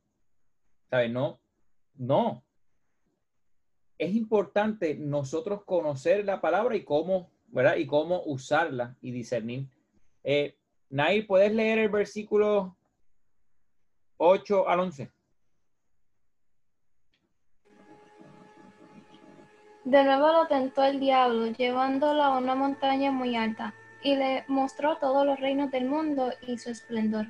[0.92, 1.10] ¿Sabes?
[1.10, 1.40] No,
[1.96, 2.44] no.
[3.98, 7.78] Es importante nosotros conocer la palabra y cómo, ¿verdad?
[7.78, 9.70] Y cómo usarla y discernir.
[10.26, 10.58] Eh,
[10.90, 12.76] Nair, ¿puedes leer el versículo
[14.18, 15.10] 8 al 11?
[19.86, 23.74] De nuevo lo tentó el diablo, llevándolo a una montaña muy alta,
[24.04, 27.28] y le mostró todos los reinos del mundo y su esplendor.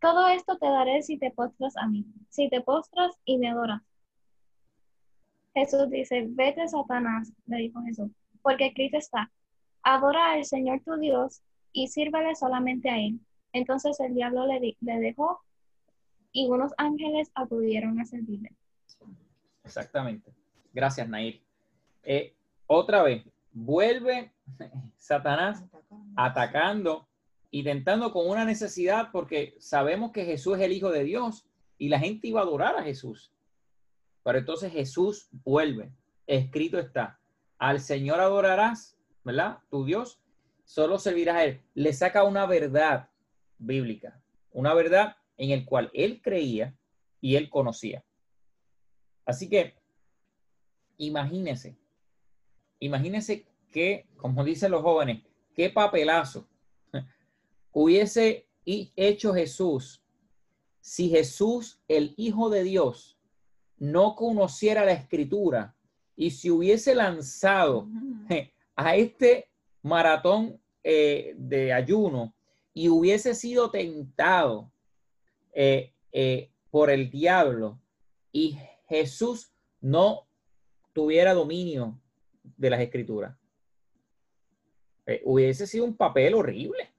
[0.00, 3.82] Todo esto te daré si te postras a mí, si te postras y me adoras.
[5.54, 8.10] Jesús dice, vete Satanás, le dijo Jesús,
[8.42, 9.30] porque escrito está,
[9.82, 11.42] adora al Señor tu Dios
[11.72, 13.20] y sírvele solamente a Él.
[13.52, 15.40] Entonces el diablo le, di- le dejó
[16.32, 18.52] y unos ángeles acudieron a servirle.
[19.64, 20.32] Exactamente.
[20.72, 21.42] Gracias, Nair.
[22.04, 22.32] Eh,
[22.66, 24.32] otra vez, vuelve
[24.98, 25.64] Satanás
[26.16, 27.08] atacando
[27.50, 31.46] y tentando con una necesidad porque sabemos que Jesús es el Hijo de Dios
[31.78, 33.32] y la gente iba a adorar a Jesús.
[34.22, 35.92] Pero entonces Jesús vuelve.
[36.26, 37.18] Escrito está,
[37.58, 39.58] al Señor adorarás, ¿verdad?
[39.68, 40.20] Tu Dios,
[40.64, 41.60] solo servirás a Él.
[41.74, 43.08] Le saca una verdad
[43.58, 44.22] bíblica,
[44.52, 46.76] una verdad en el cual Él creía
[47.20, 48.04] y Él conocía.
[49.24, 49.74] Así que,
[50.98, 51.76] imagínese,
[52.78, 55.24] imagínese que, como dicen los jóvenes,
[55.54, 56.46] qué papelazo
[57.72, 60.00] hubiese hecho Jesús
[60.80, 63.18] si Jesús, el Hijo de Dios,
[63.78, 65.76] no conociera la escritura
[66.16, 67.88] y si hubiese lanzado
[68.76, 69.48] a este
[69.82, 72.34] maratón eh, de ayuno
[72.74, 74.70] y hubiese sido tentado
[75.52, 77.80] eh, eh, por el diablo
[78.32, 78.58] y
[78.88, 80.26] Jesús no
[80.92, 81.98] tuviera dominio
[82.56, 83.36] de las escrituras,
[85.24, 86.89] hubiese sido un papel horrible.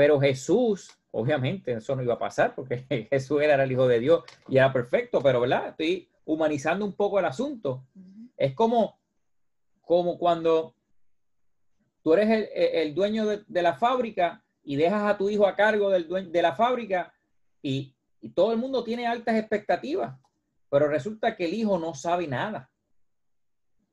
[0.00, 4.24] Pero Jesús, obviamente, eso no iba a pasar porque Jesús era el Hijo de Dios
[4.48, 5.68] y era perfecto, pero ¿verdad?
[5.68, 7.84] Estoy humanizando un poco el asunto.
[7.94, 8.30] Ujú.
[8.34, 8.98] Es como,
[9.82, 10.74] como cuando
[12.02, 15.54] tú eres el, el dueño de, de la fábrica y dejas a tu hijo a
[15.54, 17.12] cargo del dueño de la fábrica
[17.60, 20.18] y, y todo el mundo tiene altas expectativas,
[20.70, 22.70] pero resulta que el hijo no sabe nada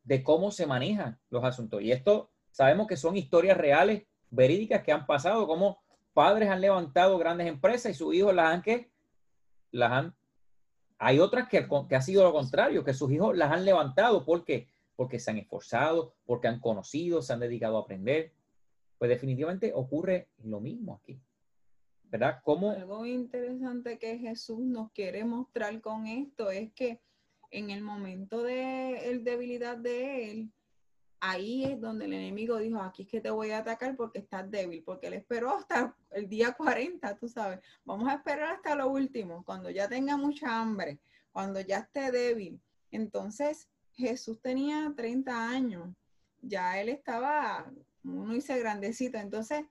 [0.05, 1.82] de cómo se manejan los asuntos.
[1.82, 5.86] Y esto sabemos que son historias reales, verídicas que han pasado, como
[6.18, 8.89] padres han levantado grandes empresas y sus hijos las han que
[9.70, 10.15] las han
[10.97, 14.68] hay otras que, que ha sido lo contrario, que sus hijos las han levantado porque
[14.95, 18.34] porque se han esforzado, porque han conocido, se han dedicado a aprender.
[18.97, 21.22] Pues definitivamente ocurre lo mismo aquí.
[22.05, 22.39] ¿Verdad?
[22.43, 22.72] ¿Cómo?
[22.72, 26.99] Algo interesante que Jesús nos quiere mostrar con esto es que
[27.51, 30.51] en el momento de el debilidad de él,
[31.20, 34.49] ahí es donde el enemigo dijo, aquí es que te voy a atacar porque estás
[34.49, 38.89] débil, porque él esperó hasta el día 40, tú sabes, vamos a esperar hasta lo
[38.89, 40.99] último, cuando ya tenga mucha hambre,
[41.32, 42.59] cuando ya esté débil.
[42.91, 45.89] Entonces, Jesús tenía 30 años,
[46.41, 47.72] ya él estaba,
[48.03, 49.65] uno dice grandecito, entonces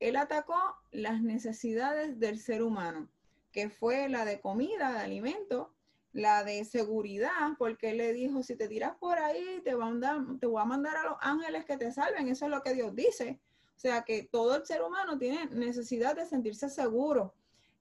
[0.00, 0.58] él atacó
[0.90, 3.08] las necesidades del ser humano,
[3.52, 5.72] que fue la de comida, de alimento,
[6.12, 10.26] la de seguridad, porque él le dijo, si te tiras por ahí, te, van a
[10.40, 12.94] te voy a mandar a los ángeles que te salven, eso es lo que Dios
[12.94, 13.40] dice.
[13.76, 17.34] O sea que todo el ser humano tiene necesidad de sentirse seguro.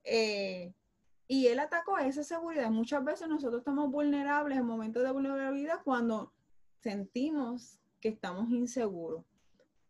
[0.04, 0.72] Eh,
[1.28, 2.70] y él atacó esa seguridad.
[2.70, 6.32] Muchas veces nosotros estamos vulnerables en momentos de vulnerabilidad cuando
[6.82, 9.26] sentimos que estamos inseguros.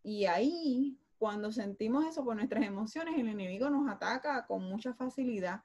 [0.01, 5.63] Y ahí, cuando sentimos eso por nuestras emociones, el enemigo nos ataca con mucha facilidad.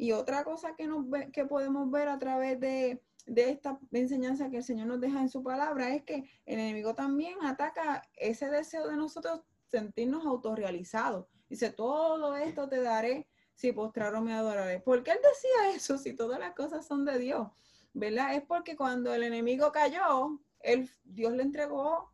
[0.00, 4.48] Y otra cosa que, nos ve- que podemos ver a través de, de esta enseñanza
[4.48, 8.48] que el Señor nos deja en su palabra es que el enemigo también ataca ese
[8.48, 11.26] deseo de nosotros sentirnos autorrealizados.
[11.50, 14.80] Dice, todo esto te daré si postraro me adoraré.
[14.80, 17.48] ¿Por qué él decía eso si todas las cosas son de Dios?
[17.92, 18.34] ¿Verdad?
[18.36, 22.09] Es porque cuando el enemigo cayó, él, Dios le entregó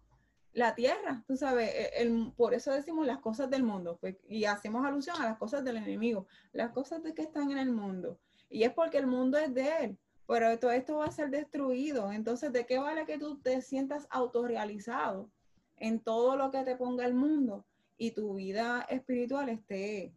[0.57, 4.47] la tierra, tú sabes, e- el- por eso decimos las cosas del mundo, pues, y
[4.47, 8.19] hacemos alusión a las cosas del enemigo, las cosas de que están en el mundo.
[8.49, 12.11] Y es porque el mundo es de él, pero todo esto va a ser destruido.
[12.11, 15.31] Entonces, ¿de qué vale que tú te sientas autorrealizado
[15.77, 17.67] en todo lo que te ponga el mundo
[17.99, 20.15] y tu vida espiritual esté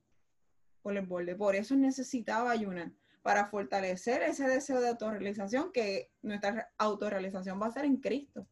[0.82, 1.36] por el borde?
[1.36, 7.72] Por eso necesitaba ayunar, para fortalecer ese deseo de autorrealización, que nuestra autorrealización va a
[7.72, 8.48] ser en Cristo.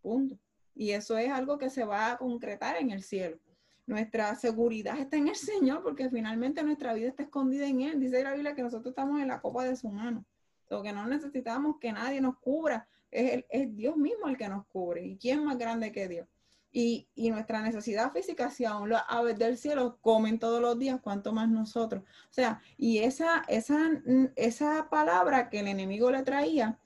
[0.00, 0.38] Punto.
[0.74, 3.38] Y eso es algo que se va a concretar en el cielo.
[3.86, 8.00] Nuestra seguridad está en el Señor porque finalmente nuestra vida está escondida en Él.
[8.00, 10.24] Dice la Biblia que nosotros estamos en la copa de su mano.
[10.70, 12.88] Lo que no necesitamos que nadie nos cubra.
[13.10, 15.04] Es, el- es Dios mismo el que nos cubre.
[15.04, 16.26] ¿Y quién más grande que Dios?
[16.74, 20.98] Y, y nuestra necesidad física, si aún las aves del cielo comen todos los días,
[21.02, 22.02] cuánto más nosotros.
[22.04, 23.90] O sea, y esa, esa,
[24.36, 26.78] esa palabra que el enemigo le traía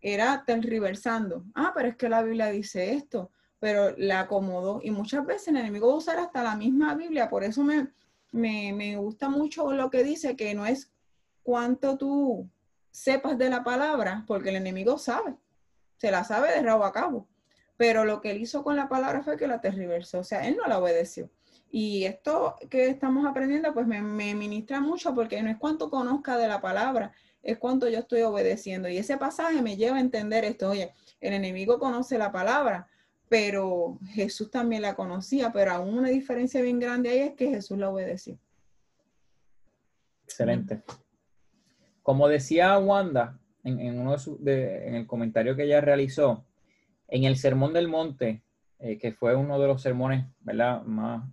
[0.00, 1.44] era tergiversando.
[1.54, 4.80] Ah, pero es que la Biblia dice esto, pero la acomodó.
[4.82, 7.28] Y muchas veces el enemigo va a usar hasta la misma Biblia.
[7.28, 7.88] Por eso me,
[8.32, 10.90] me, me gusta mucho lo que dice, que no es
[11.42, 12.48] cuánto tú
[12.90, 15.36] sepas de la palabra, porque el enemigo sabe,
[15.96, 17.28] se la sabe de rabo a cabo.
[17.76, 20.56] Pero lo que él hizo con la palabra fue que la tergiversó, o sea, él
[20.56, 21.30] no la obedeció.
[21.70, 26.36] Y esto que estamos aprendiendo, pues me, me ministra mucho porque no es cuánto conozca
[26.36, 27.12] de la palabra,
[27.50, 28.88] es cuánto yo estoy obedeciendo.
[28.88, 30.70] Y ese pasaje me lleva a entender esto.
[30.70, 32.88] Oye, el enemigo conoce la palabra,
[33.28, 37.78] pero Jesús también la conocía, pero aún una diferencia bien grande ahí es que Jesús
[37.78, 38.38] la obedeció.
[40.24, 40.82] Excelente.
[42.02, 46.44] Como decía Wanda en, en uno de en el comentario que ella realizó,
[47.08, 48.42] en el Sermón del Monte,
[48.78, 50.82] eh, que fue uno de los sermones ¿verdad?
[50.82, 51.26] Más,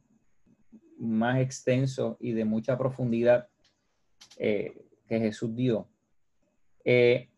[0.97, 3.49] más extensos y de mucha profundidad
[4.37, 5.89] eh, que Jesús dio.
[6.85, 7.29] Eh,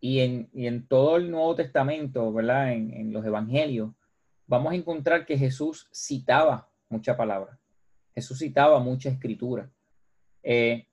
[0.00, 2.72] y, en, y en todo el Nuevo Testamento, ¿verdad?
[2.72, 3.90] En, los Evangelios,
[4.46, 7.58] vamos a encontrar que Jesús citaba mucha palabra.
[8.14, 9.70] Jesús citaba mucha escritura.
[10.42, 10.86] Eh,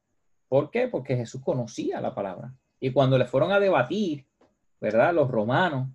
[0.48, 0.88] ¿Por qué?
[0.88, 2.54] Porque Jesús conocía la palabra.
[2.80, 4.26] Y cuando le fueron a debatir,
[4.80, 5.14] ¿verdad?
[5.14, 5.90] Los romanos,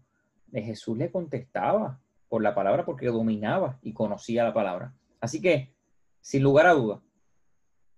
[0.52, 1.98] eh, Jesús le contestaba
[2.28, 4.94] por la palabra porque dominaba y conocía la palabra.
[5.20, 5.74] Así que,
[6.20, 7.00] sin lugar a duda,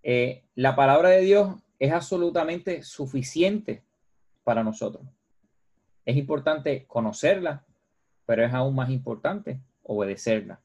[0.03, 3.83] eh, la palabra de Dios es absolutamente suficiente
[4.49, 5.07] para nosotros.
[6.07, 7.67] Es importante conocerla,
[8.25, 10.63] pero es aún más importante obedecerla.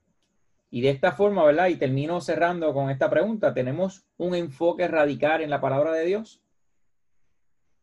[0.69, 1.67] Y de esta forma, ¿verdad?
[1.67, 3.53] Y termino cerrando con esta pregunta.
[3.53, 6.41] ¿Tenemos un enfoque radical en la palabra de Dios?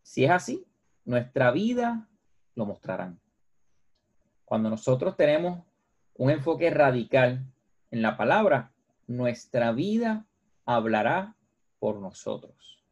[0.01, 0.64] Si es así,
[1.05, 2.09] nuestra vida
[2.55, 3.20] lo mostrarán.
[4.46, 5.66] Cuando nosotros tenemos
[6.14, 7.44] un enfoque radical
[7.90, 8.72] en la palabra,
[9.07, 10.24] nuestra vida
[10.64, 11.36] hablará
[11.78, 12.82] por nosotros.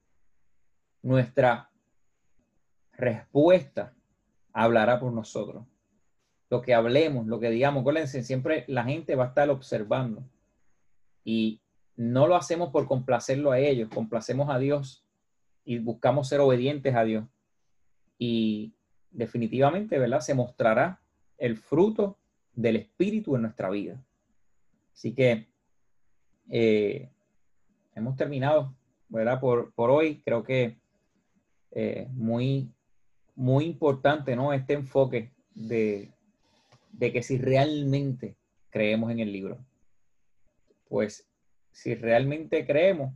[1.01, 1.68] Nuestra
[2.99, 3.95] respuesta
[4.53, 5.65] hablará por nosotros.
[6.51, 10.25] Lo que hablemos, lo que digamos, acuérdense, siempre la gente va a estar observando.
[11.25, 11.61] Y
[11.97, 15.05] no lo hacemos por complacerlo a ellos, complacemos a Dios
[15.65, 17.25] y buscamos ser obedientes a Dios.
[18.19, 18.73] Y
[19.11, 20.21] definitivamente, ¿verdad?
[20.21, 21.01] Se mostrará
[21.37, 22.19] el fruto
[22.55, 24.03] del Espíritu en nuestra vida.
[24.93, 25.47] Así que
[26.51, 27.11] eh,
[27.95, 28.75] hemos terminado,
[29.09, 29.39] ¿verdad?
[29.39, 30.79] Por, por hoy creo que
[31.71, 32.73] eh, muy,
[33.39, 34.53] muy importante, ¿no?
[34.53, 36.11] Este enfoque de,
[36.91, 38.37] de que si realmente
[38.69, 39.65] creemos en el libro,
[40.89, 41.31] pues
[41.71, 43.15] si realmente creemos,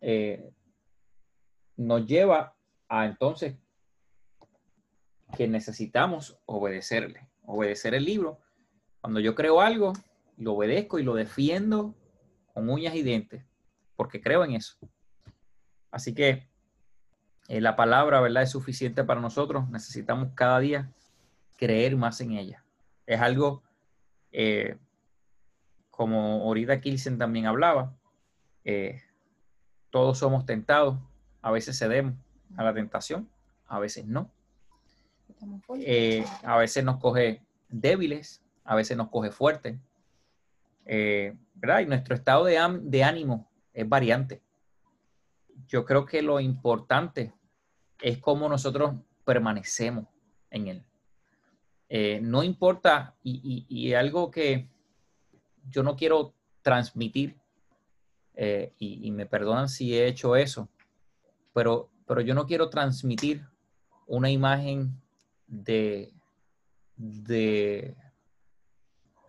[0.00, 0.50] eh,
[1.76, 2.56] nos lleva
[2.88, 3.54] a entonces
[5.36, 8.40] que necesitamos obedecerle, obedecer el libro.
[9.00, 9.92] Cuando yo creo algo,
[10.38, 11.94] lo obedezco y lo defiendo
[12.52, 13.44] con uñas y dientes,
[13.94, 14.76] porque creo en eso.
[15.92, 16.48] Así que
[17.48, 18.42] eh, la palabra, ¿verdad?
[18.42, 19.68] Es suficiente para nosotros.
[19.70, 20.90] Necesitamos cada día
[21.56, 22.64] creer más en ella.
[23.06, 23.62] Es algo,
[24.32, 24.76] eh,
[25.90, 27.94] como ahorita Kilsen también hablaba,
[28.64, 29.00] eh,
[29.90, 30.98] todos somos tentados,
[31.40, 32.14] a veces cedemos
[32.56, 33.28] a la tentación,
[33.68, 34.30] a veces no.
[36.42, 39.78] a veces nos coge débiles, a veces nos coge fuertes.
[40.84, 41.80] ¿verdad?
[41.80, 44.42] Y nuestro estado de, de ánimo es variante.
[45.68, 47.32] Yo creo que lo importante
[48.00, 48.94] es cómo nosotros
[49.24, 50.06] permanecemos
[50.50, 50.84] en Él.
[51.88, 54.68] Eh, no importa, y, algo que
[55.70, 57.36] yo no quiero transmitir,
[58.34, 60.68] eh, y, me perdonan si he hecho eso,
[61.54, 63.46] pero, pero yo no quiero transmitir
[64.06, 65.00] una imagen
[65.46, 66.12] de,
[66.96, 67.96] de,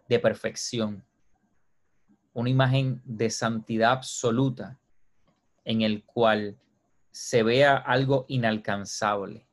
[0.09, 1.03] de perfección,
[2.33, 4.79] una imagen de santidad absoluta
[5.63, 6.57] en el cual
[7.17, 9.47] se vea algo inalcanzable.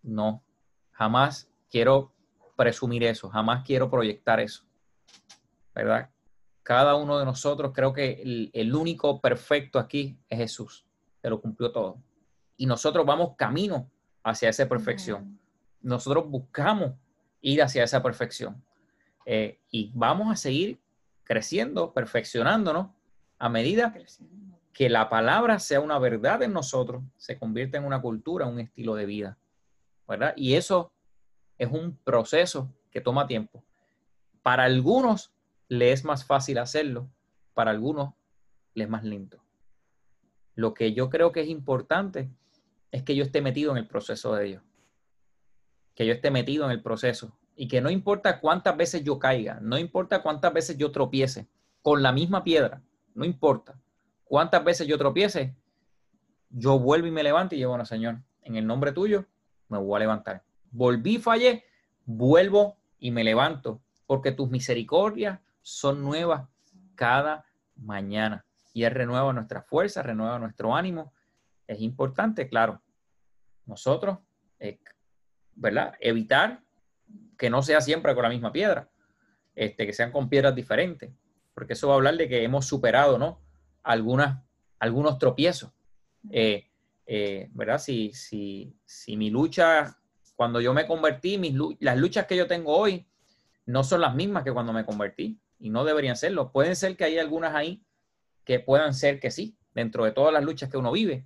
[0.00, 0.44] No,
[0.92, 2.12] jamás quiero
[2.56, 4.64] presumir eso, jamás quiero proyectar eso.
[5.74, 6.10] ¿Verdad?
[6.62, 10.86] Cada uno de nosotros creo que el, único perfecto aquí es Jesús,
[11.20, 12.00] que lo cumplió todo.
[12.56, 13.90] Y nosotros vamos camino
[14.22, 15.40] hacia esa perfección.
[15.80, 16.92] Nosotros buscamos
[17.40, 18.64] ir hacia esa perfección.
[19.26, 20.78] Eh, y vamos a seguir
[21.24, 22.90] creciendo, perfeccionándonos
[23.40, 23.92] a medida
[24.72, 28.94] que la palabra sea una verdad en nosotros, se convierte en una cultura, un estilo
[28.94, 29.38] de vida.
[30.08, 30.34] ¿Verdad?
[30.36, 30.92] Y eso
[31.58, 33.62] es un proceso que toma tiempo.
[34.42, 35.32] Para algunos
[35.68, 37.08] le es más fácil hacerlo,
[37.54, 38.14] para algunos
[38.74, 39.42] le es más lento.
[40.54, 42.30] Lo que yo creo que es importante
[42.90, 44.62] es que yo esté metido en el proceso de ellos.
[45.94, 47.36] Que yo esté metido en el proceso.
[47.56, 51.46] Y que no importa cuántas veces yo caiga, no importa cuántas veces yo tropiece
[51.82, 52.82] con la misma piedra,
[53.14, 53.81] no importa
[54.32, 55.54] cuántas veces yo tropiece,
[56.48, 59.26] yo vuelvo y me levanto y digo, bueno, Señor, en el nombre tuyo
[59.68, 60.42] me voy a levantar.
[60.70, 61.66] Volví, fallé,
[62.06, 66.48] vuelvo y me levanto, porque tus misericordias son nuevas
[66.94, 67.44] cada
[67.76, 68.46] mañana.
[68.72, 71.12] Y Él renueva nuestra fuerza, renueva nuestro ánimo.
[71.66, 72.80] Es importante, claro,
[73.66, 74.16] nosotros,
[74.60, 74.80] eh,
[75.56, 75.92] ¿verdad?
[76.00, 76.62] Evitar
[77.36, 78.88] que no sea siempre con la misma piedra,
[79.54, 81.12] este, que sean con piedras diferentes,
[81.52, 83.42] porque eso va a hablar de que hemos superado, ¿no?
[83.82, 84.42] Algunas,
[84.78, 85.72] algunos tropiezos.
[86.30, 86.66] Eh,
[87.06, 87.78] eh, ¿Verdad?
[87.78, 89.98] Si, si, si mi lucha,
[90.36, 93.06] cuando yo me convertí, mis, las luchas que yo tengo hoy
[93.66, 96.52] no son las mismas que cuando me convertí y no deberían serlo.
[96.52, 97.84] Pueden ser que hay algunas ahí
[98.44, 101.24] que puedan ser que sí, dentro de todas las luchas que uno vive,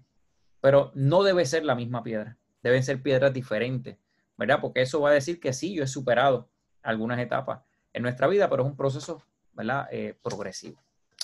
[0.61, 3.97] pero no debe ser la misma piedra, deben ser piedras diferentes,
[4.37, 4.61] ¿verdad?
[4.61, 6.51] Porque eso va a decir que sí, yo he superado
[6.83, 7.61] algunas etapas
[7.93, 9.89] en nuestra vida, pero es un proceso, ¿verdad?
[9.91, 10.79] Eh, progresivo.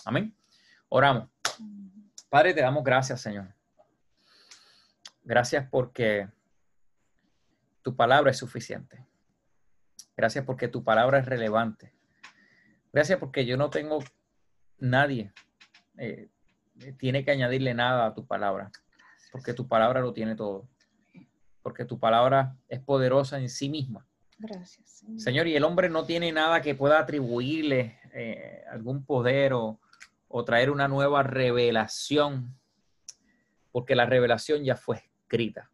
[0.04, 0.34] Amén.
[0.94, 1.30] Oramos.
[2.28, 3.54] Padre, te damos gracias, Señor.
[5.24, 6.28] Gracias porque
[7.80, 9.02] tu palabra es suficiente.
[10.14, 11.94] Gracias porque tu palabra es relevante.
[12.92, 14.00] Gracias porque yo no tengo
[14.80, 15.32] nadie.
[15.96, 16.28] Eh,
[16.98, 18.70] tiene que añadirle nada a tu palabra.
[19.30, 20.68] Porque tu palabra lo tiene todo.
[21.62, 24.06] Porque tu palabra es poderosa en sí misma.
[24.36, 25.06] Gracias.
[25.16, 29.80] Señor, y el hombre no tiene nada que pueda atribuirle eh, algún poder o,
[30.34, 32.58] o traer una nueva revelación,
[33.70, 35.70] porque la revelación ya fue escrita.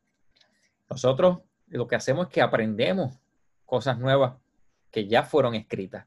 [0.90, 1.38] Nosotros
[1.68, 3.20] lo que hacemos es que aprendemos
[3.64, 4.34] cosas nuevas
[4.90, 6.06] que ya fueron escritas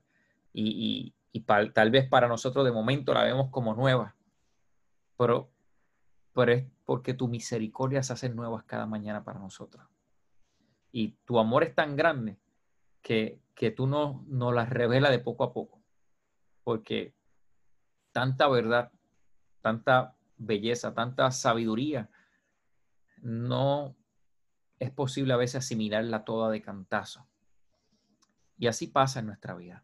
[0.54, 4.14] y, tal vez para nosotros de momento la vemos como nuevas,
[5.18, 5.50] pero,
[6.34, 9.86] pero es porque tu misericordia se hace nuevas cada mañana para nosotros.
[10.92, 12.38] Y tu amor es tan grande
[13.02, 15.82] que, que tú nos no las revela de poco a poco,
[16.66, 17.14] porque
[18.12, 18.92] tanta verdad,
[19.62, 22.10] tanta belleza, tanta sabiduría,
[23.22, 23.96] no
[24.80, 27.28] es posible a veces asimilarla toda de cantazo.
[28.58, 29.84] Y así pasa en nuestra vida.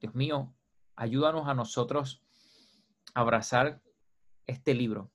[0.00, 0.54] Dios mío,
[0.94, 2.22] ayúdanos a nosotros
[3.14, 3.82] a abrazar
[4.46, 5.10] este libro,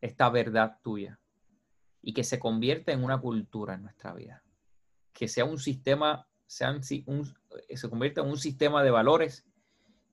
[0.00, 1.20] esta verdad tuya,
[2.02, 4.42] y que se convierta en una cultura en nuestra vida.
[5.12, 6.72] Que sea un sistema, se
[7.90, 9.46] convierta en un sistema de valores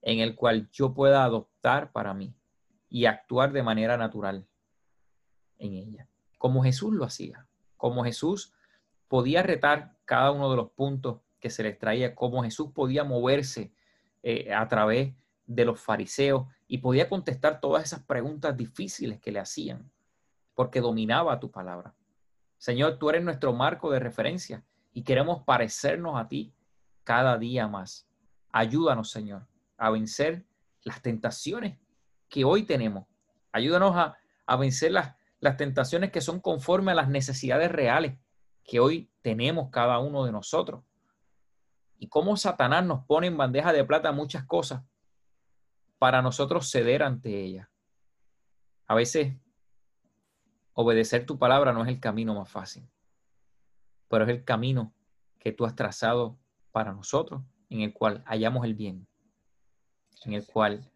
[0.01, 2.35] en el cual yo pueda adoptar para mí
[2.89, 4.47] y actuar de manera natural
[5.59, 8.53] en ella, como Jesús lo hacía, como Jesús
[9.07, 13.71] podía retar cada uno de los puntos que se les traía, como Jesús podía moverse
[14.23, 15.13] eh, a través
[15.45, 19.89] de los fariseos y podía contestar todas esas preguntas difíciles que le hacían,
[20.53, 21.95] porque dominaba tu palabra.
[22.57, 26.53] Señor, tú eres nuestro marco de referencia y queremos parecernos a ti
[27.03, 28.07] cada día más.
[28.51, 30.45] Ayúdanos, Señor, a vencer
[30.83, 31.77] las tentaciones
[32.29, 33.05] que hoy tenemos.
[33.51, 38.17] Ayúdanos a, vencer las, las tentaciones que son conforme a las necesidades reales
[38.63, 40.83] que hoy tenemos cada uno de nosotros.
[41.99, 44.83] Y cómo Satanás nos pone en bandeja de plata muchas cosas
[45.97, 47.69] para nosotros ceder ante ella.
[48.87, 49.35] A veces
[50.73, 52.87] obedecer tu palabra no es el camino más fácil,
[54.07, 54.93] pero es el camino
[55.39, 56.37] que tú has trazado
[56.71, 59.07] para nosotros, en el cual hallamos el bien,
[60.25, 60.89] en el cual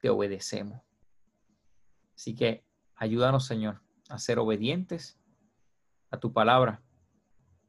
[0.00, 0.80] te obedecemos.
[2.14, 2.64] Así que
[2.96, 5.18] ayúdanos, Señor, a ser obedientes
[6.10, 6.82] a tu palabra,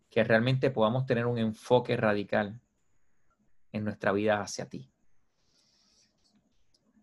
[0.10, 2.60] que realmente podamos tener un enfoque radical
[3.72, 4.92] en nuestra vida hacia ti.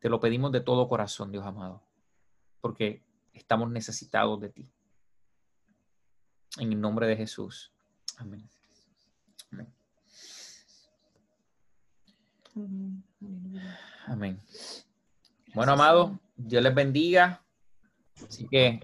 [0.00, 1.82] Te lo pedimos de todo corazón, Dios amado,
[2.60, 3.02] porque
[3.32, 4.70] estamos necesitados de ti.
[6.58, 7.72] En el nombre de Jesús.
[8.16, 8.48] Amén.
[14.06, 14.38] Amén.
[15.54, 17.40] Bueno, amado, Dios les bendiga.
[18.26, 18.76] Así que